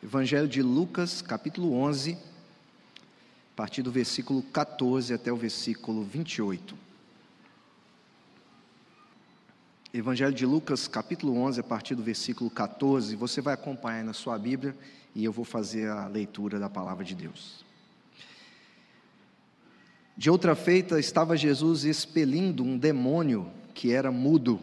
Evangelho 0.00 0.46
de 0.46 0.62
Lucas, 0.62 1.20
capítulo 1.20 1.74
11, 1.74 2.12
a 2.12 3.56
partir 3.56 3.82
do 3.82 3.90
versículo 3.90 4.42
14 4.42 5.12
até 5.12 5.32
o 5.32 5.36
versículo 5.36 6.04
28. 6.04 6.76
Evangelho 9.92 10.32
de 10.32 10.46
Lucas, 10.46 10.86
capítulo 10.86 11.36
11, 11.38 11.58
a 11.58 11.64
partir 11.64 11.96
do 11.96 12.02
versículo 12.04 12.48
14. 12.48 13.16
Você 13.16 13.40
vai 13.40 13.54
acompanhar 13.54 14.04
na 14.04 14.12
sua 14.12 14.38
Bíblia 14.38 14.76
e 15.16 15.24
eu 15.24 15.32
vou 15.32 15.44
fazer 15.44 15.90
a 15.90 16.06
leitura 16.06 16.60
da 16.60 16.70
palavra 16.70 17.04
de 17.04 17.16
Deus. 17.16 17.64
De 20.16 20.30
outra 20.30 20.54
feita, 20.54 21.00
estava 21.00 21.36
Jesus 21.36 21.82
expelindo 21.82 22.62
um 22.62 22.78
demônio 22.78 23.50
que 23.74 23.92
era 23.92 24.12
mudo. 24.12 24.60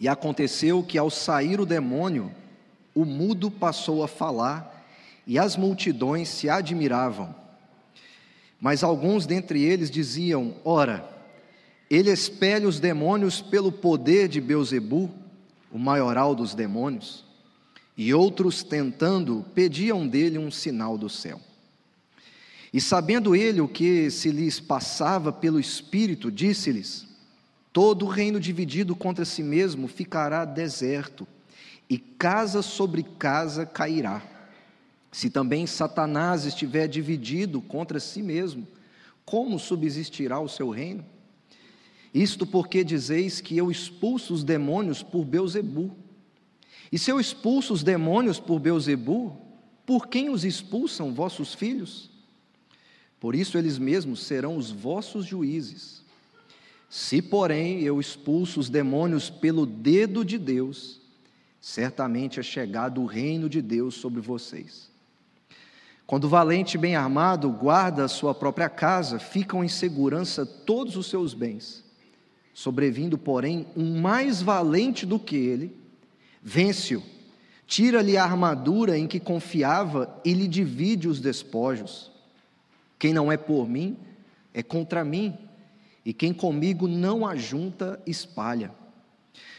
E 0.00 0.08
aconteceu 0.08 0.82
que, 0.82 0.98
ao 0.98 1.08
sair 1.08 1.60
o 1.60 1.66
demônio, 1.66 2.34
o 2.94 3.04
mudo 3.04 3.50
passou 3.50 4.02
a 4.02 4.08
falar 4.08 4.86
e 5.26 5.38
as 5.38 5.56
multidões 5.56 6.28
se 6.28 6.48
admiravam. 6.48 7.34
Mas 8.60 8.84
alguns 8.84 9.26
dentre 9.26 9.62
eles 9.62 9.90
diziam: 9.90 10.54
Ora, 10.64 11.08
ele 11.90 12.10
expele 12.10 12.66
os 12.66 12.78
demônios 12.78 13.40
pelo 13.40 13.72
poder 13.72 14.28
de 14.28 14.40
Beuzebu, 14.40 15.10
o 15.70 15.78
maioral 15.78 16.34
dos 16.34 16.54
demônios. 16.54 17.24
E 17.96 18.14
outros, 18.14 18.62
tentando, 18.62 19.44
pediam 19.54 20.06
dele 20.06 20.38
um 20.38 20.50
sinal 20.50 20.96
do 20.96 21.08
céu. 21.08 21.40
E 22.72 22.80
sabendo 22.80 23.36
ele 23.36 23.60
o 23.60 23.68
que 23.68 24.10
se 24.10 24.30
lhes 24.30 24.58
passava 24.58 25.30
pelo 25.30 25.60
Espírito, 25.60 26.30
disse-lhes: 26.30 27.06
Todo 27.72 28.06
reino 28.06 28.40
dividido 28.40 28.96
contra 28.96 29.24
si 29.24 29.42
mesmo 29.42 29.86
ficará 29.88 30.44
deserto 30.44 31.26
e 31.88 31.98
casa 31.98 32.62
sobre 32.62 33.02
casa 33.02 33.66
cairá. 33.66 34.22
Se 35.10 35.28
também 35.28 35.66
Satanás 35.66 36.44
estiver 36.44 36.88
dividido 36.88 37.60
contra 37.60 38.00
si 38.00 38.22
mesmo, 38.22 38.66
como 39.24 39.58
subsistirá 39.58 40.40
o 40.40 40.48
seu 40.48 40.70
reino? 40.70 41.04
Isto 42.14 42.46
porque 42.46 42.82
dizeis 42.82 43.40
que 43.40 43.56
eu 43.56 43.70
expulso 43.70 44.34
os 44.34 44.44
demônios 44.44 45.02
por 45.02 45.24
Beuzebu. 45.24 45.94
E 46.90 46.98
se 46.98 47.10
eu 47.10 47.20
expulso 47.20 47.72
os 47.72 47.82
demônios 47.82 48.38
por 48.38 48.58
Beuzebu, 48.58 49.36
por 49.84 50.08
quem 50.08 50.30
os 50.30 50.44
expulsam 50.44 51.12
vossos 51.12 51.54
filhos? 51.54 52.10
Por 53.20 53.34
isso 53.34 53.56
eles 53.56 53.78
mesmos 53.78 54.20
serão 54.24 54.56
os 54.56 54.70
vossos 54.70 55.24
juízes. 55.24 56.02
Se, 56.90 57.22
porém, 57.22 57.80
eu 57.82 58.00
expulso 58.00 58.60
os 58.60 58.68
demônios 58.68 59.30
pelo 59.30 59.64
dedo 59.64 60.24
de 60.24 60.36
Deus, 60.36 61.00
certamente 61.62 62.40
é 62.40 62.42
chegado 62.42 63.00
o 63.00 63.06
reino 63.06 63.48
de 63.48 63.62
Deus 63.62 63.94
sobre 63.94 64.20
vocês. 64.20 64.90
Quando 66.04 66.24
o 66.24 66.28
valente 66.28 66.76
bem 66.76 66.96
armado 66.96 67.48
guarda 67.48 68.04
a 68.04 68.08
sua 68.08 68.34
própria 68.34 68.68
casa, 68.68 69.20
ficam 69.20 69.62
em 69.62 69.68
segurança 69.68 70.44
todos 70.44 70.96
os 70.96 71.06
seus 71.06 71.32
bens. 71.32 71.84
Sobrevindo, 72.52 73.16
porém, 73.16 73.64
um 73.76 74.00
mais 74.00 74.42
valente 74.42 75.06
do 75.06 75.20
que 75.20 75.36
ele, 75.36 75.74
vence-o, 76.42 77.02
tira-lhe 77.64 78.16
a 78.16 78.24
armadura 78.24 78.98
em 78.98 79.06
que 79.06 79.20
confiava 79.20 80.20
e 80.24 80.34
lhe 80.34 80.48
divide 80.48 81.06
os 81.06 81.20
despojos. 81.20 82.10
Quem 82.98 83.14
não 83.14 83.30
é 83.30 83.36
por 83.36 83.68
mim, 83.68 83.96
é 84.52 84.64
contra 84.64 85.04
mim, 85.04 85.38
e 86.04 86.12
quem 86.12 86.34
comigo 86.34 86.88
não 86.88 87.24
ajunta, 87.24 88.02
espalha. 88.04 88.81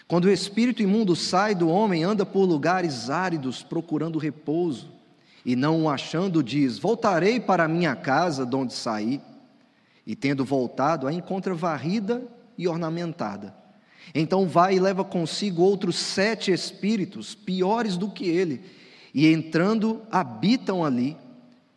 Quando 0.07 0.25
o 0.25 0.31
espírito 0.31 0.81
imundo 0.81 1.15
sai 1.15 1.55
do 1.55 1.69
homem, 1.69 2.03
anda 2.03 2.25
por 2.25 2.45
lugares 2.45 3.09
áridos 3.09 3.63
procurando 3.63 4.19
repouso, 4.19 4.91
e 5.45 5.55
não 5.55 5.83
o 5.83 5.89
achando, 5.89 6.43
diz: 6.43 6.77
Voltarei 6.77 7.39
para 7.39 7.67
minha 7.67 7.95
casa 7.95 8.45
de 8.45 8.55
onde 8.55 8.73
saí. 8.73 9.21
E 10.05 10.15
tendo 10.15 10.43
voltado, 10.43 11.07
a 11.07 11.13
encontra 11.13 11.53
varrida 11.53 12.21
e 12.57 12.67
ornamentada. 12.67 13.55
Então 14.13 14.47
vai 14.47 14.75
e 14.75 14.79
leva 14.79 15.03
consigo 15.03 15.61
outros 15.61 15.95
sete 15.95 16.51
espíritos, 16.51 17.33
piores 17.33 17.95
do 17.95 18.09
que 18.09 18.27
ele, 18.27 18.61
e 19.13 19.27
entrando, 19.27 20.01
habitam 20.11 20.83
ali. 20.83 21.15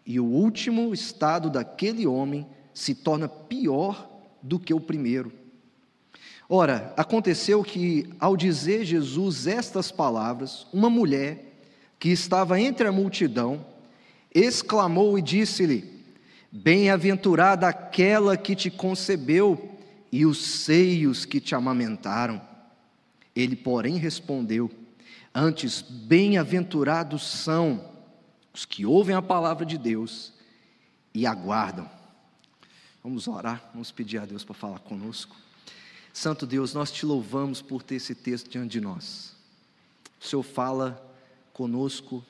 E 0.04 0.20
o 0.20 0.24
último 0.24 0.92
estado 0.94 1.50
daquele 1.50 2.06
homem 2.06 2.46
se 2.72 2.94
torna 2.94 3.28
pior 3.28 4.08
do 4.42 4.58
que 4.58 4.72
o 4.72 4.80
primeiro. 4.80 5.32
Ora, 6.48 6.94
aconteceu 6.96 7.62
que, 7.64 8.08
ao 8.20 8.36
dizer 8.36 8.84
Jesus 8.84 9.46
estas 9.46 9.90
palavras, 9.90 10.66
uma 10.72 10.88
mulher 10.88 11.58
que 11.98 12.10
estava 12.10 12.60
entre 12.60 12.86
a 12.86 12.92
multidão 12.92 13.66
exclamou 14.32 15.18
e 15.18 15.22
disse-lhe: 15.22 16.04
Bem-aventurada 16.52 17.66
aquela 17.66 18.36
que 18.36 18.54
te 18.54 18.70
concebeu 18.70 19.76
e 20.12 20.24
os 20.24 20.38
seios 20.38 21.24
que 21.24 21.40
te 21.40 21.54
amamentaram. 21.54 22.40
Ele, 23.34 23.56
porém, 23.56 23.96
respondeu: 23.96 24.70
Antes, 25.34 25.82
bem-aventurados 25.82 27.26
são 27.26 27.92
os 28.54 28.64
que 28.64 28.86
ouvem 28.86 29.16
a 29.16 29.22
palavra 29.22 29.66
de 29.66 29.76
Deus 29.76 30.32
e 31.12 31.26
aguardam. 31.26 31.90
Vamos 33.02 33.26
orar, 33.26 33.68
vamos 33.72 33.90
pedir 33.90 34.18
a 34.18 34.26
Deus 34.26 34.44
para 34.44 34.54
falar 34.54 34.78
conosco. 34.78 35.36
Santo 36.16 36.46
Deus, 36.46 36.72
nós 36.72 36.90
te 36.90 37.04
louvamos 37.04 37.60
por 37.60 37.82
ter 37.82 37.96
esse 37.96 38.14
texto 38.14 38.48
diante 38.48 38.72
de 38.72 38.80
nós. 38.80 39.36
O 40.18 40.24
Senhor 40.24 40.42
fala 40.42 41.14
conosco 41.52 42.24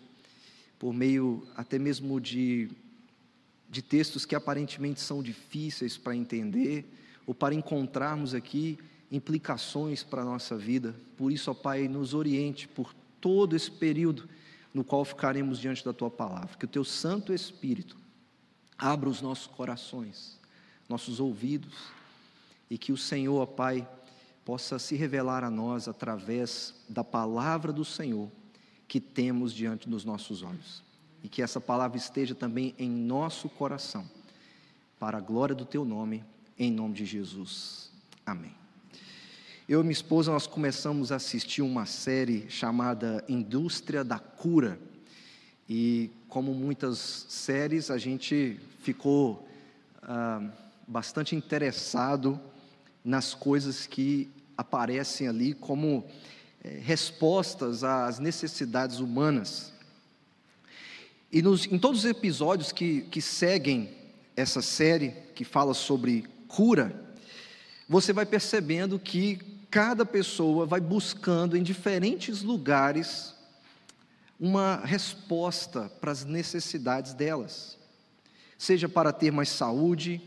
por 0.77 0.93
meio 0.93 1.47
até 1.55 1.79
mesmo 1.79 2.21
de, 2.21 2.69
de 3.71 3.83
textos 3.83 4.27
que 4.27 4.35
aparentemente 4.35 5.01
são 5.01 5.23
difíceis 5.23 5.97
para 5.97 6.17
entender 6.17 6.85
ou 7.25 7.33
para 7.33 7.55
encontrarmos 7.55 8.35
aqui 8.35 8.77
implicações 9.09 10.03
para 10.03 10.23
a 10.23 10.25
nossa 10.25 10.57
vida. 10.57 10.93
Por 11.17 11.31
isso, 11.31 11.49
ó 11.53 11.55
Pai, 11.55 11.87
nos 11.87 12.13
oriente 12.13 12.67
por 12.67 12.93
todo 13.21 13.55
esse 13.55 13.71
período 13.71 14.29
no 14.75 14.83
qual 14.83 15.05
ficaremos 15.05 15.61
diante 15.61 15.85
da 15.85 15.93
Tua 15.93 16.11
palavra. 16.11 16.57
Que 16.59 16.65
o 16.65 16.69
Teu 16.69 16.85
Santo 16.85 17.33
Espírito 17.33 17.97
abra 18.77 19.09
os 19.09 19.23
nossos 19.23 19.47
corações, 19.47 20.41
nossos 20.89 21.21
ouvidos, 21.21 21.95
e 22.71 22.77
que 22.77 22.93
o 22.93 22.97
Senhor, 22.97 23.41
ó 23.41 23.47
Pai, 23.47 23.89
possa 24.45 24.79
se 24.79 24.95
revelar 24.95 25.43
a 25.43 25.51
nós 25.51 25.89
através 25.89 26.75
da 26.89 27.03
palavra 27.03 27.73
do 27.73 27.85
Senhor 27.85 28.31
que 28.87 29.01
temos 29.01 29.53
diante 29.53 29.89
dos 29.89 30.05
nossos 30.05 30.43
olhos. 30.43 30.85
E 31.23 31.29
que 31.29 31.43
essa 31.43 31.61
palavra 31.61 31.97
esteja 31.97 32.35
também 32.35 32.75
em 32.79 32.89
nosso 32.89 33.49
coração, 33.49 34.09
para 34.99 35.19
a 35.19 35.21
glória 35.21 35.55
do 35.55 35.65
Teu 35.65 35.85
nome, 35.85 36.25
em 36.59 36.71
nome 36.71 36.95
de 36.95 37.05
Jesus. 37.05 37.91
Amém. 38.25 38.55
Eu 39.69 39.81
e 39.81 39.83
minha 39.83 39.93
esposa, 39.93 40.31
nós 40.31 40.47
começamos 40.47 41.11
a 41.11 41.17
assistir 41.17 41.63
uma 41.63 41.87
série 41.87 42.49
chamada 42.49 43.25
Indústria 43.29 44.05
da 44.05 44.19
Cura. 44.19 44.79
E 45.69 46.09
como 46.29 46.55
muitas 46.55 47.27
séries, 47.29 47.91
a 47.91 47.99
gente 47.99 48.61
ficou 48.79 49.49
ah, 50.05 50.49
bastante 50.87 51.35
interessado 51.35 52.41
nas 53.07 53.35
coisas 53.35 53.87
que 53.87 54.29
aparecem 54.59 55.29
ali 55.29 55.55
como 55.55 56.05
é, 56.65 56.71
respostas 56.81 57.85
às 57.85 58.19
necessidades 58.19 58.99
humanas. 58.99 59.73
E 61.31 61.41
nos, 61.41 61.67
em 61.67 61.79
todos 61.79 62.01
os 62.01 62.05
episódios 62.05 62.73
que, 62.73 63.03
que 63.03 63.23
seguem 63.23 63.97
essa 64.35 64.61
série, 64.61 65.11
que 65.37 65.45
fala 65.45 65.73
sobre 65.73 66.25
cura, 66.49 67.01
você 67.89 68.13
vai 68.13 68.27
percebendo 68.27 68.99
que 68.99 69.39
cada 69.71 70.05
pessoa 70.05 70.67
vai 70.67 70.81
buscando 70.81 71.57
em 71.57 71.63
diferentes 71.63 72.43
lugares 72.43 73.37
uma 74.41 74.77
resposta 74.85 75.89
para 76.01 76.11
as 76.11 76.25
necessidades 76.25 77.15
delas, 77.15 77.79
seja 78.59 78.89
para 78.89 79.13
ter 79.13 79.31
mais 79.31 79.49
saúde, 79.49 80.21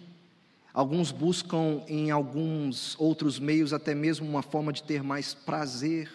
Alguns 0.73 1.11
buscam 1.11 1.81
em 1.87 2.11
alguns 2.11 2.95
outros 2.99 3.39
meios 3.39 3.73
até 3.73 3.95
mesmo 3.95 4.27
uma 4.27 4.41
forma 4.41 4.71
de 4.71 4.83
ter 4.83 5.03
mais 5.03 5.33
prazer. 5.33 6.11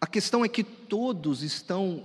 A 0.00 0.06
questão 0.06 0.44
é 0.44 0.48
que 0.48 0.64
todos 0.64 1.42
estão 1.42 2.02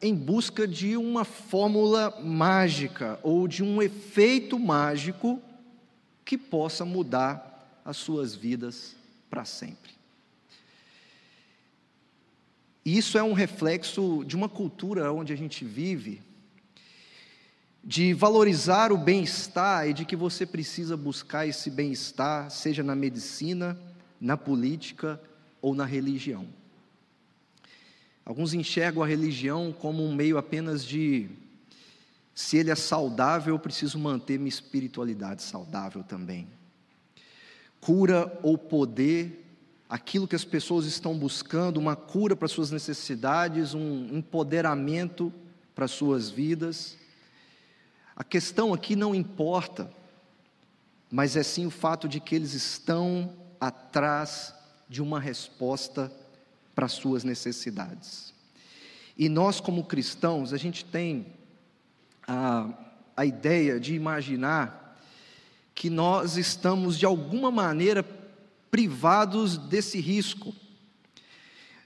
em 0.00 0.14
busca 0.14 0.66
de 0.66 0.96
uma 0.96 1.24
fórmula 1.24 2.20
mágica 2.22 3.18
ou 3.22 3.48
de 3.48 3.62
um 3.62 3.80
efeito 3.80 4.58
mágico 4.58 5.40
que 6.24 6.36
possa 6.36 6.84
mudar 6.84 7.80
as 7.84 7.96
suas 7.96 8.34
vidas 8.34 8.94
para 9.30 9.44
sempre. 9.44 9.92
E 12.84 12.96
isso 12.96 13.16
é 13.18 13.22
um 13.22 13.32
reflexo 13.32 14.22
de 14.24 14.36
uma 14.36 14.48
cultura 14.48 15.12
onde 15.12 15.32
a 15.32 15.36
gente 15.36 15.64
vive, 15.64 16.20
de 17.86 18.12
valorizar 18.12 18.90
o 18.90 18.98
bem-estar 18.98 19.88
e 19.88 19.92
de 19.92 20.04
que 20.04 20.16
você 20.16 20.44
precisa 20.44 20.96
buscar 20.96 21.46
esse 21.46 21.70
bem-estar, 21.70 22.50
seja 22.50 22.82
na 22.82 22.96
medicina, 22.96 23.78
na 24.20 24.36
política 24.36 25.20
ou 25.62 25.72
na 25.72 25.84
religião. 25.84 26.48
Alguns 28.24 28.52
enxergam 28.52 29.04
a 29.04 29.06
religião 29.06 29.72
como 29.72 30.04
um 30.04 30.12
meio 30.12 30.36
apenas 30.36 30.84
de 30.84 31.30
se 32.34 32.56
ele 32.56 32.72
é 32.72 32.74
saudável, 32.74 33.54
eu 33.54 33.58
preciso 33.58 34.00
manter 34.00 34.36
minha 34.36 34.48
espiritualidade 34.48 35.44
saudável 35.44 36.02
também. 36.02 36.48
Cura 37.80 38.36
ou 38.42 38.58
poder, 38.58 39.46
aquilo 39.88 40.26
que 40.26 40.34
as 40.34 40.44
pessoas 40.44 40.86
estão 40.86 41.16
buscando, 41.16 41.76
uma 41.76 41.94
cura 41.94 42.34
para 42.34 42.48
suas 42.48 42.72
necessidades, 42.72 43.74
um 43.74 44.08
empoderamento 44.18 45.32
para 45.72 45.86
suas 45.86 46.28
vidas. 46.28 46.98
A 48.16 48.24
questão 48.24 48.72
aqui 48.72 48.96
não 48.96 49.14
importa, 49.14 49.90
mas 51.10 51.36
é 51.36 51.42
sim 51.42 51.66
o 51.66 51.70
fato 51.70 52.08
de 52.08 52.18
que 52.18 52.34
eles 52.34 52.54
estão 52.54 53.32
atrás 53.60 54.54
de 54.88 55.02
uma 55.02 55.20
resposta 55.20 56.10
para 56.74 56.88
suas 56.88 57.24
necessidades. 57.24 58.32
E 59.18 59.28
nós, 59.28 59.60
como 59.60 59.84
cristãos, 59.84 60.52
a 60.54 60.56
gente 60.56 60.84
tem 60.84 61.26
a, 62.26 62.70
a 63.14 63.26
ideia 63.26 63.78
de 63.78 63.94
imaginar 63.94 64.98
que 65.74 65.90
nós 65.90 66.38
estamos, 66.38 66.98
de 66.98 67.04
alguma 67.04 67.50
maneira, 67.50 68.02
privados 68.70 69.58
desse 69.58 70.00
risco, 70.00 70.54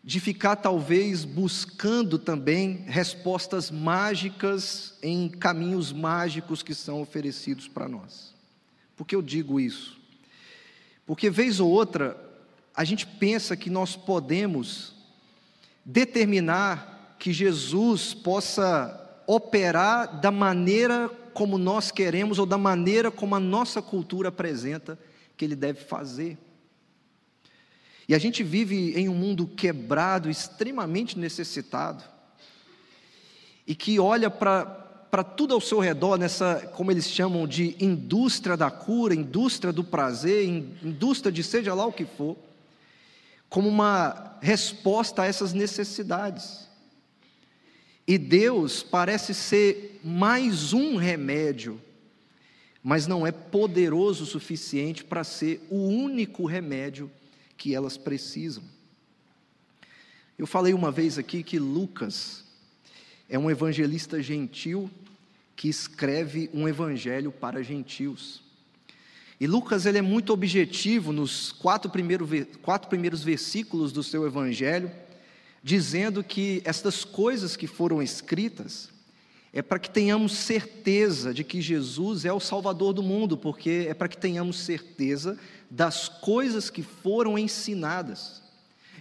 de 0.03 0.19
ficar 0.19 0.57
talvez 0.57 1.25
buscando 1.25 2.19
também 2.19 2.85
respostas 2.87 3.71
mágicas 3.71 4.95
em 5.03 5.29
caminhos 5.29 5.93
mágicos 5.93 6.63
que 6.63 6.75
são 6.75 7.03
oferecidos 7.03 7.69
para 7.69 7.89
nós. 7.89 8.35
Por 8.97 9.07
que 9.07 9.15
eu 9.15 9.23
digo 9.23 9.61
isso? 9.61 9.99
Porque, 11.05 11.29
vez 11.29 11.61
ou 11.61 11.71
outra, 11.71 12.17
a 12.75 12.85
gente 12.85 13.07
pensa 13.07 13.57
que 13.57 13.69
nós 13.69 13.97
podemos 13.97 14.95
determinar 15.85 17.17
que 17.19 17.33
Jesus 17.33 18.15
possa 18.15 19.23
operar 19.27 20.21
da 20.21 20.31
maneira 20.31 21.09
como 21.35 21.59
nós 21.59 21.91
queremos 21.91 22.39
ou 22.39 22.47
da 22.47 22.59
maneira 22.59 23.11
como 23.11 23.35
a 23.35 23.41
nossa 23.41 23.83
cultura 23.83 24.29
apresenta 24.29 24.99
que 25.37 25.45
ele 25.45 25.57
deve 25.57 25.81
fazer. 25.81 26.39
E 28.11 28.15
a 28.15 28.19
gente 28.19 28.43
vive 28.43 28.93
em 28.99 29.09
um 29.09 29.15
mundo 29.15 29.47
quebrado, 29.47 30.29
extremamente 30.29 31.17
necessitado, 31.17 32.03
e 33.65 33.73
que 33.73 34.01
olha 34.01 34.29
para 34.29 35.23
tudo 35.23 35.55
ao 35.55 35.61
seu 35.61 35.79
redor, 35.79 36.19
nessa, 36.19 36.73
como 36.75 36.91
eles 36.91 37.09
chamam 37.09 37.47
de 37.47 37.77
indústria 37.79 38.57
da 38.57 38.69
cura, 38.69 39.15
indústria 39.15 39.73
do 39.73 39.85
prazer, 39.85 40.45
indústria 40.45 41.31
de 41.31 41.45
seja 41.45 41.73
lá 41.73 41.87
o 41.87 41.93
que 41.93 42.05
for, 42.05 42.37
como 43.49 43.69
uma 43.69 44.37
resposta 44.43 45.23
a 45.23 45.27
essas 45.27 45.53
necessidades. 45.53 46.69
E 48.09 48.19
Deus 48.19 48.83
parece 48.83 49.33
ser 49.33 50.01
mais 50.03 50.73
um 50.73 50.97
remédio, 50.97 51.81
mas 52.83 53.07
não 53.07 53.25
é 53.25 53.31
poderoso 53.31 54.25
o 54.25 54.27
suficiente 54.27 55.05
para 55.05 55.23
ser 55.23 55.65
o 55.71 55.87
único 55.87 56.45
remédio 56.45 57.09
que 57.61 57.75
elas 57.75 57.99
precisam. 57.99 58.63
Eu 60.39 60.47
falei 60.47 60.73
uma 60.73 60.91
vez 60.91 61.19
aqui 61.19 61.43
que 61.43 61.59
Lucas 61.59 62.43
é 63.29 63.39
um 63.39 63.51
evangelista 63.51 64.23
gentil 64.23 64.91
que 65.55 65.69
escreve 65.69 66.49
um 66.55 66.67
evangelho 66.67 67.31
para 67.31 67.63
gentios. 67.63 68.43
E 69.39 69.47
Lucas 69.47 69.85
ele 69.85 69.99
é 69.99 70.03
muito 70.03 70.33
objetivo 70.33 71.13
nos 71.13 71.53
quatro, 71.53 71.91
primeiro, 71.91 72.27
quatro 72.63 72.89
primeiros 72.89 73.23
versículos 73.23 73.93
do 73.93 74.03
seu 74.03 74.27
evangelho 74.27 74.91
dizendo 75.63 76.25
que 76.25 76.63
estas 76.65 77.05
coisas 77.05 77.57
que 77.57 77.67
foram 77.67 78.03
escritas 78.03 78.89
é 79.53 79.63
para 79.63 79.79
que 79.79 79.91
tenhamos 79.91 80.33
certeza 80.33 81.35
de 81.35 81.43
que 81.43 81.61
Jesus 81.61 82.25
é 82.25 82.33
o 82.33 82.39
Salvador 82.39 82.93
do 82.93 83.03
mundo, 83.03 83.37
porque 83.37 83.87
é 83.89 83.95
para 83.95 84.09
que 84.09 84.17
tenhamos 84.17 84.59
certeza 84.61 85.37
das 85.69 86.09
coisas 86.09 86.71
que 86.71 86.83
foram 86.83 87.39
ensinadas. 87.39 88.43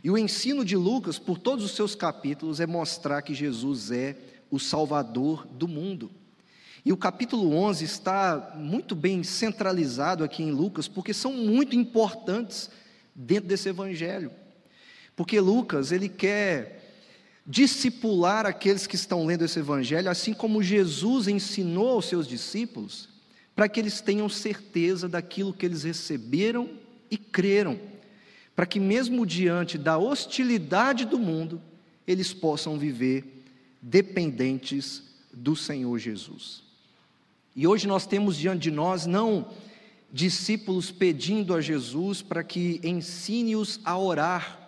E 0.03 0.09
o 0.09 0.17
ensino 0.17 0.65
de 0.65 0.75
Lucas, 0.75 1.19
por 1.19 1.37
todos 1.37 1.63
os 1.63 1.75
seus 1.75 1.93
capítulos, 1.93 2.59
é 2.59 2.65
mostrar 2.65 3.21
que 3.21 3.33
Jesus 3.33 3.91
é 3.91 4.15
o 4.49 4.59
Salvador 4.59 5.45
do 5.47 5.67
mundo. 5.67 6.09
E 6.83 6.91
o 6.91 6.97
capítulo 6.97 7.53
11 7.53 7.83
está 7.85 8.53
muito 8.55 8.95
bem 8.95 9.21
centralizado 9.23 10.23
aqui 10.23 10.41
em 10.41 10.51
Lucas, 10.51 10.87
porque 10.87 11.13
são 11.13 11.33
muito 11.33 11.75
importantes 11.75 12.71
dentro 13.13 13.49
desse 13.49 13.69
evangelho. 13.69 14.31
Porque 15.15 15.39
Lucas, 15.39 15.91
ele 15.91 16.07
quer 16.07 16.78
discipular 17.49 18.45
aqueles 18.45 18.85
que 18.85 18.95
estão 18.95 19.25
lendo 19.25 19.43
esse 19.43 19.57
evangelho, 19.57 20.07
assim 20.07 20.35
como 20.35 20.61
Jesus 20.61 21.27
ensinou 21.27 21.89
aos 21.89 22.05
seus 22.05 22.27
discípulos, 22.27 23.09
para 23.55 23.67
que 23.67 23.79
eles 23.79 24.01
tenham 24.01 24.29
certeza 24.29 25.09
daquilo 25.09 25.51
que 25.51 25.65
eles 25.65 25.81
receberam 25.81 26.69
e 27.09 27.17
creram, 27.17 27.79
para 28.55 28.67
que 28.67 28.79
mesmo 28.79 29.25
diante 29.25 29.79
da 29.79 29.97
hostilidade 29.97 31.05
do 31.05 31.17
mundo, 31.17 31.59
eles 32.05 32.31
possam 32.33 32.77
viver 32.77 33.43
dependentes 33.81 35.01
do 35.33 35.55
Senhor 35.55 35.97
Jesus. 35.97 36.61
E 37.55 37.65
hoje 37.65 37.87
nós 37.87 38.05
temos 38.05 38.37
diante 38.37 38.61
de 38.61 38.71
nós 38.71 39.07
não 39.07 39.49
discípulos 40.13 40.91
pedindo 40.91 41.55
a 41.55 41.61
Jesus 41.61 42.21
para 42.21 42.43
que 42.43 42.79
ensine-os 42.83 43.79
a 43.83 43.97
orar, 43.97 44.58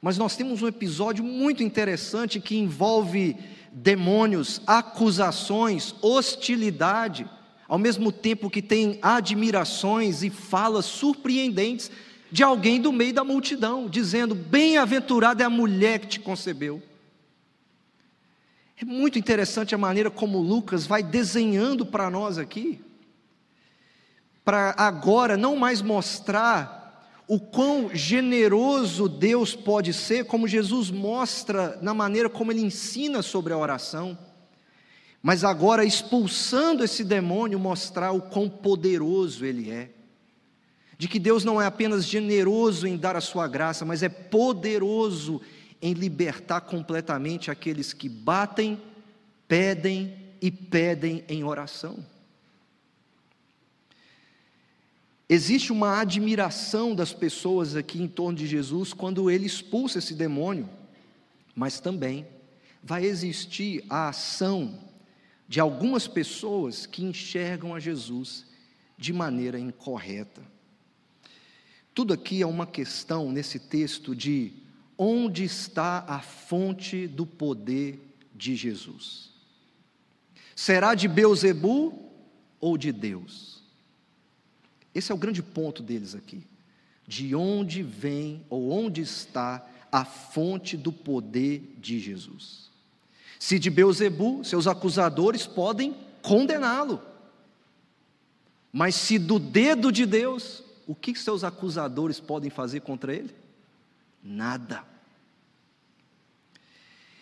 mas 0.00 0.18
nós 0.18 0.36
temos 0.36 0.62
um 0.62 0.68
episódio 0.68 1.24
muito 1.24 1.62
interessante 1.62 2.40
que 2.40 2.56
envolve 2.56 3.36
demônios, 3.72 4.60
acusações, 4.66 5.94
hostilidade, 6.00 7.28
ao 7.68 7.78
mesmo 7.78 8.12
tempo 8.12 8.50
que 8.50 8.62
tem 8.62 8.98
admirações 9.02 10.22
e 10.22 10.30
falas 10.30 10.84
surpreendentes 10.84 11.90
de 12.30 12.42
alguém 12.42 12.80
do 12.80 12.92
meio 12.92 13.12
da 13.12 13.24
multidão, 13.24 13.88
dizendo: 13.88 14.34
Bem-aventurada 14.34 15.42
é 15.42 15.46
a 15.46 15.50
mulher 15.50 15.98
que 16.00 16.06
te 16.06 16.20
concebeu. 16.20 16.82
É 18.80 18.84
muito 18.84 19.18
interessante 19.18 19.74
a 19.74 19.78
maneira 19.78 20.10
como 20.10 20.38
Lucas 20.38 20.86
vai 20.86 21.02
desenhando 21.02 21.86
para 21.86 22.10
nós 22.10 22.36
aqui, 22.36 22.80
para 24.44 24.74
agora 24.76 25.36
não 25.36 25.56
mais 25.56 25.80
mostrar 25.80 26.85
o 27.28 27.40
quão 27.40 27.90
generoso 27.92 29.08
Deus 29.08 29.54
pode 29.54 29.92
ser, 29.92 30.26
como 30.26 30.46
Jesus 30.46 30.90
mostra 30.90 31.78
na 31.82 31.92
maneira 31.92 32.28
como 32.28 32.52
ele 32.52 32.60
ensina 32.60 33.20
sobre 33.20 33.52
a 33.52 33.58
oração, 33.58 34.16
mas 35.20 35.42
agora 35.42 35.84
expulsando 35.84 36.84
esse 36.84 37.02
demônio, 37.02 37.58
mostrar 37.58 38.12
o 38.12 38.22
quão 38.22 38.48
poderoso 38.48 39.44
ele 39.44 39.70
é. 39.70 39.90
De 40.96 41.08
que 41.08 41.18
Deus 41.18 41.44
não 41.44 41.60
é 41.60 41.66
apenas 41.66 42.06
generoso 42.06 42.86
em 42.86 42.96
dar 42.96 43.16
a 43.16 43.20
sua 43.20 43.48
graça, 43.48 43.84
mas 43.84 44.04
é 44.04 44.08
poderoso 44.08 45.40
em 45.82 45.94
libertar 45.94 46.60
completamente 46.60 47.50
aqueles 47.50 47.92
que 47.92 48.08
batem, 48.08 48.80
pedem 49.48 50.14
e 50.40 50.50
pedem 50.50 51.24
em 51.28 51.42
oração. 51.42 51.98
Existe 55.28 55.72
uma 55.72 56.00
admiração 56.00 56.94
das 56.94 57.12
pessoas 57.12 57.74
aqui 57.74 58.00
em 58.00 58.06
torno 58.06 58.38
de 58.38 58.46
Jesus 58.46 58.92
quando 58.92 59.28
ele 59.28 59.46
expulsa 59.46 59.98
esse 59.98 60.14
demônio, 60.14 60.68
mas 61.54 61.80
também 61.80 62.26
vai 62.82 63.04
existir 63.04 63.84
a 63.90 64.08
ação 64.08 64.78
de 65.48 65.58
algumas 65.58 66.06
pessoas 66.06 66.86
que 66.86 67.04
enxergam 67.04 67.74
a 67.74 67.80
Jesus 67.80 68.46
de 68.96 69.12
maneira 69.12 69.58
incorreta. 69.58 70.42
Tudo 71.92 72.14
aqui 72.14 72.42
é 72.42 72.46
uma 72.46 72.66
questão 72.66 73.32
nesse 73.32 73.58
texto 73.58 74.14
de 74.14 74.52
onde 74.96 75.44
está 75.44 76.04
a 76.06 76.20
fonte 76.20 77.06
do 77.06 77.26
poder 77.26 78.00
de 78.34 78.54
Jesus? 78.54 79.30
Será 80.54 80.94
de 80.94 81.08
Beuzebu 81.08 82.12
ou 82.60 82.78
de 82.78 82.92
Deus? 82.92 83.55
Esse 84.96 85.12
é 85.12 85.14
o 85.14 85.18
grande 85.18 85.42
ponto 85.42 85.82
deles 85.82 86.14
aqui. 86.14 86.42
De 87.06 87.34
onde 87.34 87.82
vem 87.82 88.42
ou 88.48 88.70
onde 88.70 89.02
está 89.02 89.62
a 89.92 90.06
fonte 90.06 90.74
do 90.74 90.90
poder 90.90 91.76
de 91.78 92.00
Jesus? 92.00 92.70
Se 93.38 93.58
de 93.58 93.68
Beuzebu, 93.68 94.42
seus 94.42 94.66
acusadores 94.66 95.46
podem 95.46 95.94
condená-lo. 96.22 97.02
Mas 98.72 98.94
se 98.94 99.18
do 99.18 99.38
dedo 99.38 99.92
de 99.92 100.06
Deus, 100.06 100.64
o 100.86 100.94
que 100.94 101.14
seus 101.14 101.44
acusadores 101.44 102.18
podem 102.18 102.48
fazer 102.48 102.80
contra 102.80 103.14
ele? 103.14 103.34
Nada. 104.24 104.82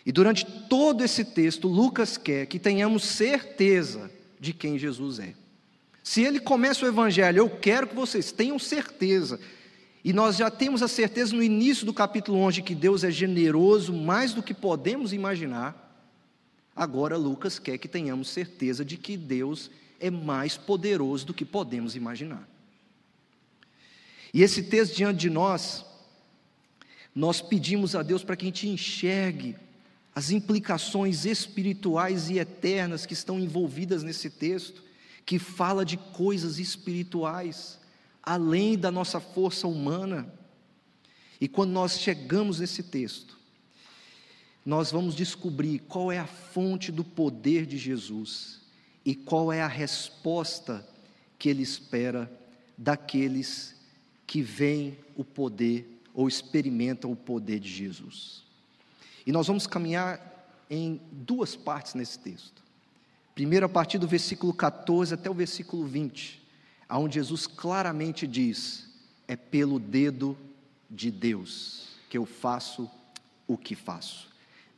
E 0.07 0.13
durante 0.13 0.47
todo 0.69 1.03
esse 1.03 1.25
texto, 1.25 1.67
Lucas 1.67 2.17
quer 2.17 2.47
que 2.47 2.61
tenhamos 2.61 3.03
certeza 3.03 4.09
de 4.39 4.53
quem 4.53 4.79
Jesus 4.79 5.19
é. 5.19 5.35
Se 6.05 6.23
ele 6.23 6.39
começa 6.39 6.85
o 6.85 6.89
evangelho, 6.89 7.39
eu 7.39 7.49
quero 7.49 7.87
que 7.87 7.95
vocês 7.95 8.31
tenham 8.31 8.59
certeza. 8.59 9.41
E 10.05 10.13
nós 10.13 10.37
já 10.37 10.51
temos 10.51 10.83
a 10.83 10.87
certeza 10.87 11.35
no 11.35 11.43
início 11.43 11.87
do 11.87 11.95
capítulo 11.95 12.39
11 12.41 12.61
que 12.61 12.75
Deus 12.75 13.05
é 13.05 13.11
generoso 13.11 13.91
mais 13.91 14.35
do 14.35 14.43
que 14.43 14.53
podemos 14.53 15.15
imaginar. 15.15 15.81
Agora, 16.77 17.17
Lucas 17.17 17.59
quer 17.59 17.79
que 17.79 17.89
tenhamos 17.89 18.29
certeza 18.29 18.85
de 18.85 18.99
que 18.99 19.17
Deus 19.17 19.71
é 19.99 20.11
mais 20.11 20.59
poderoso 20.59 21.25
do 21.25 21.33
que 21.33 21.45
podemos 21.45 21.97
imaginar. 21.97 22.47
E 24.35 24.43
esse 24.43 24.63
texto 24.65 24.97
diante 24.97 25.21
de 25.21 25.31
nós, 25.31 25.87
nós 27.15 27.41
pedimos 27.41 27.97
a 27.97 28.03
Deus 28.03 28.23
para 28.23 28.37
que 28.37 28.45
a 28.45 28.49
gente 28.49 28.69
enxergue 28.69 29.57
as 30.15 30.31
implicações 30.31 31.25
espirituais 31.25 32.29
e 32.29 32.39
eternas 32.39 33.07
que 33.07 33.15
estão 33.15 33.41
envolvidas 33.41 34.03
nesse 34.03 34.29
texto, 34.29 34.84
que 35.25 35.39
fala 35.39 35.85
de 35.85 35.97
coisas 35.97 36.59
espirituais, 36.59 37.79
além 38.23 38.77
da 38.77 38.91
nossa 38.91 39.21
força 39.21 39.67
humana. 39.67 40.33
E 41.41 41.49
quando 41.49 41.71
nós 41.71 41.99
chegamos 41.99 42.61
nesse 42.61 42.83
texto, 42.83 43.39
nós 44.65 44.91
vamos 44.91 45.15
descobrir 45.15 45.81
qual 45.81 46.11
é 46.11 46.19
a 46.19 46.27
fonte 46.27 46.91
do 46.91 47.05
poder 47.05 47.67
de 47.67 47.77
Jesus 47.77 48.61
e 49.05 49.15
qual 49.15 49.53
é 49.53 49.61
a 49.61 49.69
resposta 49.69 50.87
que 51.39 51.49
ele 51.49 51.63
espera 51.63 52.31
daqueles 52.77 53.77
que 54.27 54.41
veem 54.41 54.97
o 55.17 55.23
poder 55.23 56.01
ou 56.15 56.27
experimentam 56.27 57.13
o 57.13 57.17
poder 57.17 57.61
de 57.61 57.69
Jesus. 57.69 58.43
E 59.27 59.33
nós 59.33 59.47
vamos 59.47 59.67
caminhar 59.67 60.33
em 60.71 61.01
duas 61.13 61.55
partes 61.55 61.95
nesse 61.95 62.19
texto. 62.19 62.64
Primeiro, 63.35 63.67
a 63.67 63.69
partir 63.69 63.99
do 63.99 64.07
versículo 64.07 64.55
14 64.55 65.15
até 65.15 65.29
o 65.29 65.35
versículo 65.35 65.85
20, 65.85 66.43
aonde 66.89 67.15
Jesus 67.15 67.47
claramente 67.47 68.27
diz: 68.27 68.89
É 69.27 69.35
pelo 69.35 69.79
dedo 69.79 70.37
de 70.89 71.11
Deus 71.11 71.89
que 72.09 72.17
eu 72.17 72.25
faço 72.25 72.89
o 73.47 73.59
que 73.59 73.75
faço. 73.75 74.29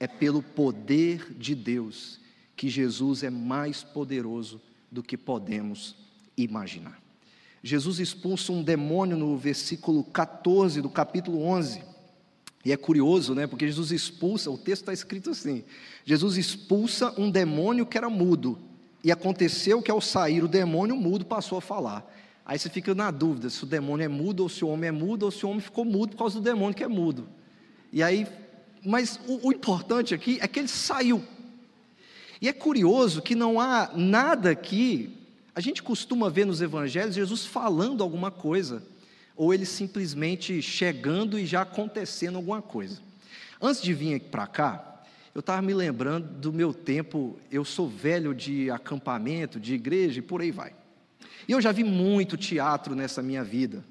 É 0.00 0.06
pelo 0.06 0.42
poder 0.42 1.34
de 1.34 1.54
Deus 1.54 2.20
que 2.56 2.68
Jesus 2.68 3.22
é 3.22 3.30
mais 3.30 3.82
poderoso 3.82 4.60
do 4.90 5.02
que 5.02 5.16
podemos 5.16 5.94
imaginar. 6.36 7.00
Jesus 7.62 7.98
expulsa 7.98 8.52
um 8.52 8.62
demônio 8.62 9.16
no 9.16 9.36
versículo 9.36 10.04
14 10.04 10.80
do 10.80 10.88
capítulo 10.88 11.42
11. 11.42 11.82
E 12.66 12.72
é 12.72 12.76
curioso, 12.76 13.32
né? 13.32 13.46
Porque 13.46 13.64
Jesus 13.64 13.92
expulsa, 13.92 14.50
o 14.50 14.58
texto 14.58 14.82
está 14.82 14.92
escrito 14.92 15.30
assim: 15.30 15.62
Jesus 16.04 16.36
expulsa 16.36 17.14
um 17.16 17.30
demônio 17.30 17.86
que 17.86 17.96
era 17.96 18.10
mudo. 18.10 18.58
E 19.04 19.12
aconteceu 19.12 19.80
que 19.80 19.90
ao 19.90 20.00
sair 20.00 20.42
o 20.42 20.48
demônio, 20.48 20.96
o 20.96 21.00
mudo 21.00 21.24
passou 21.24 21.58
a 21.58 21.60
falar. 21.60 22.04
Aí 22.44 22.58
você 22.58 22.68
fica 22.68 22.92
na 22.92 23.12
dúvida 23.12 23.48
se 23.50 23.62
o 23.62 23.66
demônio 23.66 24.04
é 24.04 24.08
mudo, 24.08 24.40
ou 24.40 24.48
se 24.48 24.64
o 24.64 24.68
homem 24.68 24.88
é 24.88 24.92
mudo, 24.92 25.22
ou 25.22 25.30
se 25.30 25.46
o 25.46 25.48
homem 25.48 25.60
ficou 25.60 25.84
mudo 25.84 26.10
por 26.10 26.18
causa 26.18 26.40
do 26.40 26.42
demônio 26.42 26.74
que 26.74 26.82
é 26.82 26.88
mudo. 26.88 27.28
E 27.92 28.02
aí 28.02 28.26
mas 28.84 29.20
o, 29.28 29.48
o 29.48 29.52
importante 29.52 30.12
aqui 30.12 30.38
é 30.40 30.48
que 30.48 30.58
ele 30.58 30.68
saiu. 30.68 31.22
E 32.40 32.48
é 32.48 32.52
curioso 32.52 33.22
que 33.22 33.36
não 33.36 33.60
há 33.60 33.92
nada 33.94 34.50
aqui. 34.50 35.16
A 35.54 35.60
gente 35.60 35.84
costuma 35.84 36.28
ver 36.28 36.46
nos 36.46 36.60
evangelhos 36.60 37.14
Jesus 37.14 37.46
falando 37.46 38.02
alguma 38.02 38.30
coisa, 38.30 38.82
ou 39.36 39.52
ele 39.52 39.66
simplesmente 39.66 40.62
chegando 40.62 41.38
e 41.38 41.44
já 41.44 41.62
acontecendo 41.62 42.36
alguma 42.36 42.62
coisa. 42.62 43.00
Antes 43.60 43.82
de 43.82 43.92
vir 43.92 44.20
para 44.20 44.46
cá, 44.46 45.02
eu 45.34 45.40
estava 45.40 45.60
me 45.60 45.74
lembrando 45.74 46.26
do 46.26 46.52
meu 46.52 46.72
tempo, 46.72 47.38
eu 47.50 47.64
sou 47.64 47.88
velho 47.88 48.34
de 48.34 48.70
acampamento, 48.70 49.60
de 49.60 49.74
igreja 49.74 50.20
e 50.20 50.22
por 50.22 50.40
aí 50.40 50.50
vai. 50.50 50.72
E 51.46 51.52
eu 51.52 51.60
já 51.60 51.72
vi 51.72 51.84
muito 51.84 52.36
teatro 52.36 52.94
nessa 52.94 53.22
minha 53.22 53.44
vida. 53.44 53.84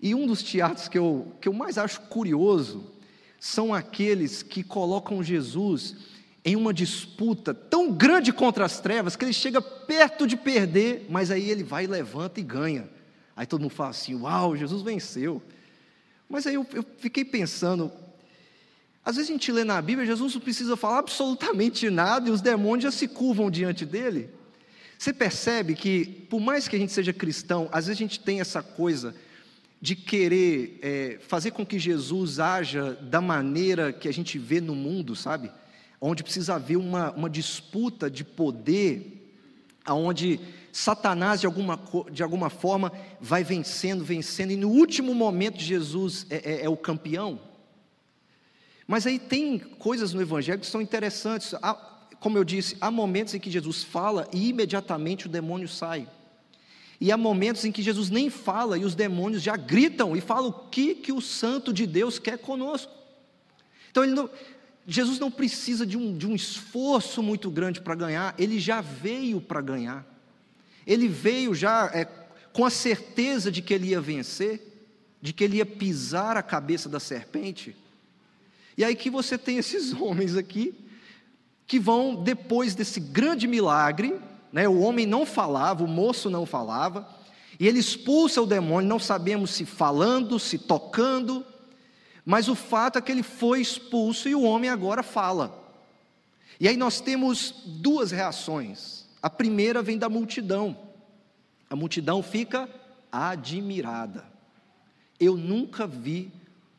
E 0.00 0.14
um 0.14 0.26
dos 0.26 0.42
teatros 0.42 0.88
que 0.88 0.98
eu, 0.98 1.32
que 1.40 1.48
eu 1.48 1.52
mais 1.52 1.78
acho 1.78 2.02
curioso 2.02 2.92
são 3.38 3.72
aqueles 3.72 4.42
que 4.42 4.62
colocam 4.62 5.22
Jesus 5.22 5.96
em 6.44 6.56
uma 6.56 6.72
disputa 6.72 7.52
tão 7.52 7.92
grande 7.92 8.32
contra 8.32 8.64
as 8.64 8.80
trevas 8.80 9.16
que 9.16 9.24
ele 9.24 9.32
chega 9.32 9.60
perto 9.60 10.26
de 10.26 10.36
perder, 10.36 11.06
mas 11.10 11.30
aí 11.30 11.50
ele 11.50 11.62
vai, 11.62 11.86
levanta 11.86 12.40
e 12.40 12.42
ganha. 12.42 12.88
Aí 13.40 13.46
todo 13.46 13.62
mundo 13.62 13.70
fala 13.70 13.88
assim: 13.88 14.14
Uau, 14.16 14.54
Jesus 14.54 14.82
venceu. 14.82 15.42
Mas 16.28 16.46
aí 16.46 16.56
eu, 16.56 16.66
eu 16.74 16.84
fiquei 16.98 17.24
pensando, 17.24 17.90
às 19.02 19.16
vezes 19.16 19.30
a 19.30 19.32
gente 19.32 19.50
lê 19.50 19.64
na 19.64 19.80
Bíblia, 19.80 20.06
Jesus 20.06 20.34
não 20.34 20.42
precisa 20.42 20.76
falar 20.76 20.98
absolutamente 20.98 21.88
nada 21.88 22.28
e 22.28 22.32
os 22.32 22.42
demônios 22.42 22.82
já 22.82 22.90
se 22.90 23.08
curvam 23.08 23.50
diante 23.50 23.86
dele. 23.86 24.28
Você 24.98 25.10
percebe 25.10 25.74
que, 25.74 26.04
por 26.28 26.38
mais 26.38 26.68
que 26.68 26.76
a 26.76 26.78
gente 26.78 26.92
seja 26.92 27.14
cristão, 27.14 27.66
às 27.72 27.86
vezes 27.86 27.98
a 27.98 28.04
gente 28.04 28.20
tem 28.20 28.42
essa 28.42 28.62
coisa 28.62 29.14
de 29.80 29.96
querer 29.96 30.78
é, 30.82 31.18
fazer 31.26 31.52
com 31.52 31.64
que 31.64 31.78
Jesus 31.78 32.38
haja 32.38 32.92
da 32.92 33.22
maneira 33.22 33.90
que 33.90 34.06
a 34.06 34.12
gente 34.12 34.38
vê 34.38 34.60
no 34.60 34.74
mundo, 34.74 35.16
sabe? 35.16 35.50
Onde 35.98 36.22
precisa 36.22 36.56
haver 36.56 36.76
uma, 36.76 37.10
uma 37.12 37.30
disputa 37.30 38.10
de 38.10 38.22
poder, 38.22 39.19
aonde 39.84 40.40
Satanás 40.72 41.40
de 41.40 41.46
alguma, 41.46 41.78
de 42.12 42.22
alguma 42.22 42.50
forma 42.50 42.92
vai 43.20 43.42
vencendo, 43.42 44.04
vencendo, 44.04 44.52
e 44.52 44.56
no 44.56 44.68
último 44.68 45.14
momento 45.14 45.58
Jesus 45.58 46.26
é, 46.30 46.36
é, 46.36 46.64
é 46.64 46.68
o 46.68 46.76
campeão. 46.76 47.40
Mas 48.86 49.06
aí 49.06 49.18
tem 49.18 49.58
coisas 49.58 50.12
no 50.12 50.20
Evangelho 50.20 50.60
que 50.60 50.66
são 50.66 50.82
interessantes. 50.82 51.54
Há, 51.62 51.74
como 52.18 52.36
eu 52.36 52.42
disse, 52.42 52.76
há 52.80 52.90
momentos 52.90 53.34
em 53.34 53.38
que 53.38 53.50
Jesus 53.50 53.84
fala 53.84 54.28
e 54.32 54.48
imediatamente 54.48 55.26
o 55.26 55.28
demônio 55.28 55.68
sai. 55.68 56.08
E 57.00 57.10
há 57.10 57.16
momentos 57.16 57.64
em 57.64 57.72
que 57.72 57.82
Jesus 57.82 58.10
nem 58.10 58.28
fala 58.28 58.76
e 58.76 58.84
os 58.84 58.94
demônios 58.94 59.42
já 59.42 59.56
gritam 59.56 60.16
e 60.16 60.20
falam 60.20 60.50
o 60.50 60.52
que, 60.52 60.94
que 60.94 61.12
o 61.12 61.20
Santo 61.20 61.72
de 61.72 61.86
Deus 61.86 62.18
quer 62.18 62.38
conosco. 62.38 62.92
Então 63.90 64.04
não, 64.06 64.28
Jesus 64.86 65.18
não 65.18 65.30
precisa 65.30 65.86
de 65.86 65.96
um, 65.96 66.16
de 66.16 66.26
um 66.26 66.34
esforço 66.34 67.22
muito 67.22 67.50
grande 67.50 67.80
para 67.80 67.94
ganhar, 67.94 68.34
ele 68.38 68.58
já 68.58 68.80
veio 68.80 69.40
para 69.40 69.60
ganhar. 69.60 70.06
Ele 70.86 71.06
veio 71.06 71.54
já 71.54 71.90
é, 71.94 72.06
com 72.52 72.64
a 72.64 72.70
certeza 72.70 73.50
de 73.50 73.62
que 73.62 73.74
ele 73.74 73.88
ia 73.88 74.00
vencer, 74.00 74.66
de 75.20 75.32
que 75.32 75.44
ele 75.44 75.58
ia 75.58 75.66
pisar 75.66 76.36
a 76.36 76.42
cabeça 76.42 76.88
da 76.88 76.98
serpente. 76.98 77.76
E 78.76 78.84
aí 78.84 78.96
que 78.96 79.10
você 79.10 79.36
tem 79.36 79.58
esses 79.58 79.92
homens 80.00 80.36
aqui, 80.36 80.74
que 81.66 81.78
vão, 81.78 82.16
depois 82.16 82.74
desse 82.74 82.98
grande 82.98 83.46
milagre, 83.46 84.18
né? 84.52 84.68
O 84.68 84.80
homem 84.80 85.06
não 85.06 85.24
falava, 85.24 85.84
o 85.84 85.88
moço 85.88 86.28
não 86.28 86.44
falava, 86.44 87.08
e 87.58 87.68
ele 87.68 87.78
expulsa 87.78 88.42
o 88.42 88.46
demônio, 88.46 88.88
não 88.88 88.98
sabemos 88.98 89.50
se 89.50 89.64
falando, 89.64 90.38
se 90.38 90.58
tocando, 90.58 91.44
mas 92.24 92.48
o 92.48 92.54
fato 92.54 92.98
é 92.98 93.02
que 93.02 93.10
ele 93.10 93.22
foi 93.22 93.60
expulso 93.60 94.28
e 94.28 94.34
o 94.34 94.42
homem 94.42 94.70
agora 94.70 95.02
fala. 95.02 95.58
E 96.58 96.68
aí 96.68 96.76
nós 96.76 97.00
temos 97.00 97.54
duas 97.64 98.10
reações. 98.10 99.06
A 99.22 99.30
primeira 99.30 99.82
vem 99.82 99.96
da 99.96 100.08
multidão. 100.08 100.76
A 101.68 101.76
multidão 101.76 102.22
fica 102.22 102.68
admirada. 103.10 104.24
Eu 105.18 105.36
nunca 105.36 105.86
vi 105.86 106.30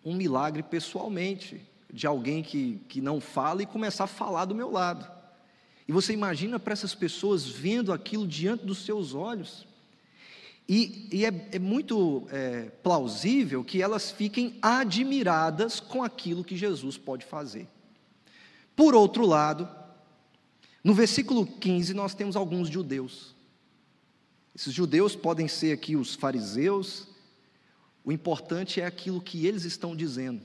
um 0.03 0.15
milagre 0.15 0.63
pessoalmente, 0.63 1.61
de 1.91 2.07
alguém 2.07 2.41
que, 2.41 2.81
que 2.87 3.01
não 3.01 3.19
fala 3.19 3.61
e 3.61 3.65
começar 3.65 4.05
a 4.05 4.07
falar 4.07 4.45
do 4.45 4.55
meu 4.55 4.71
lado. 4.71 5.09
E 5.87 5.91
você 5.91 6.13
imagina 6.13 6.59
para 6.59 6.73
essas 6.73 6.95
pessoas 6.95 7.45
vendo 7.45 7.91
aquilo 7.91 8.27
diante 8.27 8.65
dos 8.65 8.85
seus 8.85 9.13
olhos. 9.13 9.67
E, 10.67 11.07
e 11.11 11.25
é, 11.25 11.49
é, 11.51 11.59
muito 11.59 12.27
é, 12.29 12.69
plausível 12.83 13.63
que 13.63 13.81
elas 13.81 14.11
fiquem 14.11 14.57
admiradas 14.61 15.79
com 15.79 16.03
aquilo 16.03 16.43
que 16.43 16.55
Jesus 16.55 16.97
pode 16.97 17.25
fazer. 17.25 17.67
Por 18.75 18.95
outro 18.95 19.25
lado, 19.25 19.67
no 20.83 20.93
versículo 20.93 21.45
15, 21.45 21.93
nós 21.93 22.15
temos 22.15 22.35
alguns 22.35 22.69
judeus. 22.69 23.35
Esses 24.55 24.73
judeus 24.73 25.15
podem 25.15 25.47
ser 25.47 25.73
aqui 25.73 25.95
os 25.95 26.15
fariseus, 26.15 27.07
o 28.03 28.11
importante 28.11 28.81
é 28.81 28.85
aquilo 28.85 29.21
que 29.21 29.45
eles 29.45 29.63
estão 29.63 29.95
dizendo. 29.95 30.41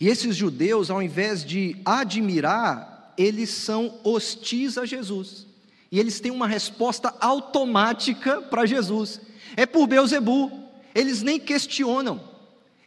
E 0.00 0.08
esses 0.08 0.34
judeus, 0.34 0.90
ao 0.90 1.02
invés 1.02 1.44
de 1.44 1.76
admirar 1.84 2.94
eles 3.16 3.50
são 3.50 4.00
hostis 4.02 4.76
a 4.78 4.84
Jesus. 4.84 5.46
E 5.94 6.00
eles 6.00 6.18
têm 6.18 6.32
uma 6.32 6.48
resposta 6.48 7.14
automática 7.20 8.42
para 8.42 8.66
Jesus. 8.66 9.20
É 9.56 9.64
por 9.64 9.86
Beuzebu. 9.86 10.50
Eles 10.92 11.22
nem 11.22 11.38
questionam. 11.38 12.20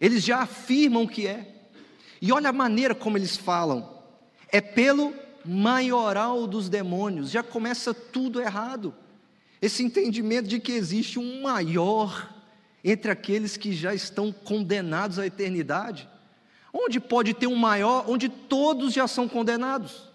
Eles 0.01 0.25
já 0.25 0.39
afirmam 0.39 1.07
que 1.07 1.25
é. 1.25 1.55
E 2.21 2.33
olha 2.33 2.49
a 2.49 2.51
maneira 2.51 2.93
como 2.93 3.17
eles 3.17 3.37
falam. 3.37 4.03
É 4.51 4.59
pelo 4.59 5.13
maioral 5.45 6.45
dos 6.45 6.67
demônios. 6.67 7.31
Já 7.31 7.41
começa 7.41 7.93
tudo 7.93 8.41
errado. 8.41 8.93
Esse 9.61 9.83
entendimento 9.83 10.49
de 10.49 10.59
que 10.59 10.73
existe 10.73 11.17
um 11.17 11.41
maior 11.41 12.35
entre 12.83 13.09
aqueles 13.09 13.55
que 13.55 13.71
já 13.71 13.95
estão 13.95 14.33
condenados 14.33 15.17
à 15.17 15.25
eternidade. 15.25 16.09
Onde 16.73 16.99
pode 16.99 17.33
ter 17.33 17.47
um 17.47 17.55
maior, 17.55 18.03
onde 18.09 18.27
todos 18.27 18.93
já 18.93 19.07
são 19.07 19.29
condenados? 19.29 20.06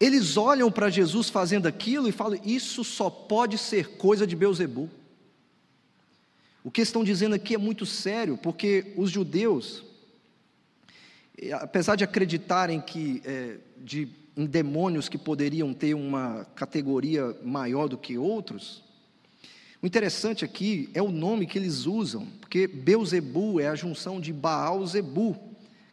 Eles 0.00 0.38
olham 0.38 0.72
para 0.72 0.88
Jesus 0.88 1.28
fazendo 1.28 1.66
aquilo 1.66 2.08
e 2.08 2.12
falam: 2.12 2.40
Isso 2.42 2.82
só 2.82 3.10
pode 3.10 3.58
ser 3.58 3.96
coisa 3.98 4.26
de 4.26 4.34
Beuzebu. 4.34 4.88
O 6.64 6.70
que 6.70 6.80
estão 6.80 7.04
dizendo 7.04 7.34
aqui 7.34 7.54
é 7.54 7.58
muito 7.58 7.84
sério, 7.84 8.38
porque 8.38 8.92
os 8.96 9.10
judeus, 9.10 9.82
apesar 11.52 11.96
de 11.96 12.04
acreditarem 12.04 12.80
que 12.80 13.22
é, 13.24 13.56
de, 13.78 14.08
em 14.36 14.46
demônios 14.46 15.08
que 15.08 15.18
poderiam 15.18 15.72
ter 15.74 15.94
uma 15.94 16.46
categoria 16.54 17.36
maior 17.42 17.88
do 17.88 17.96
que 17.96 18.18
outros, 18.18 18.82
o 19.82 19.86
interessante 19.86 20.44
aqui 20.44 20.90
é 20.92 21.00
o 21.00 21.10
nome 21.10 21.46
que 21.46 21.58
eles 21.58 21.86
usam, 21.86 22.26
porque 22.40 22.66
Beuzebu 22.66 23.58
é 23.58 23.68
a 23.68 23.74
junção 23.74 24.20
de 24.20 24.30
Baal 24.30 24.86
Zebu, 24.86 25.34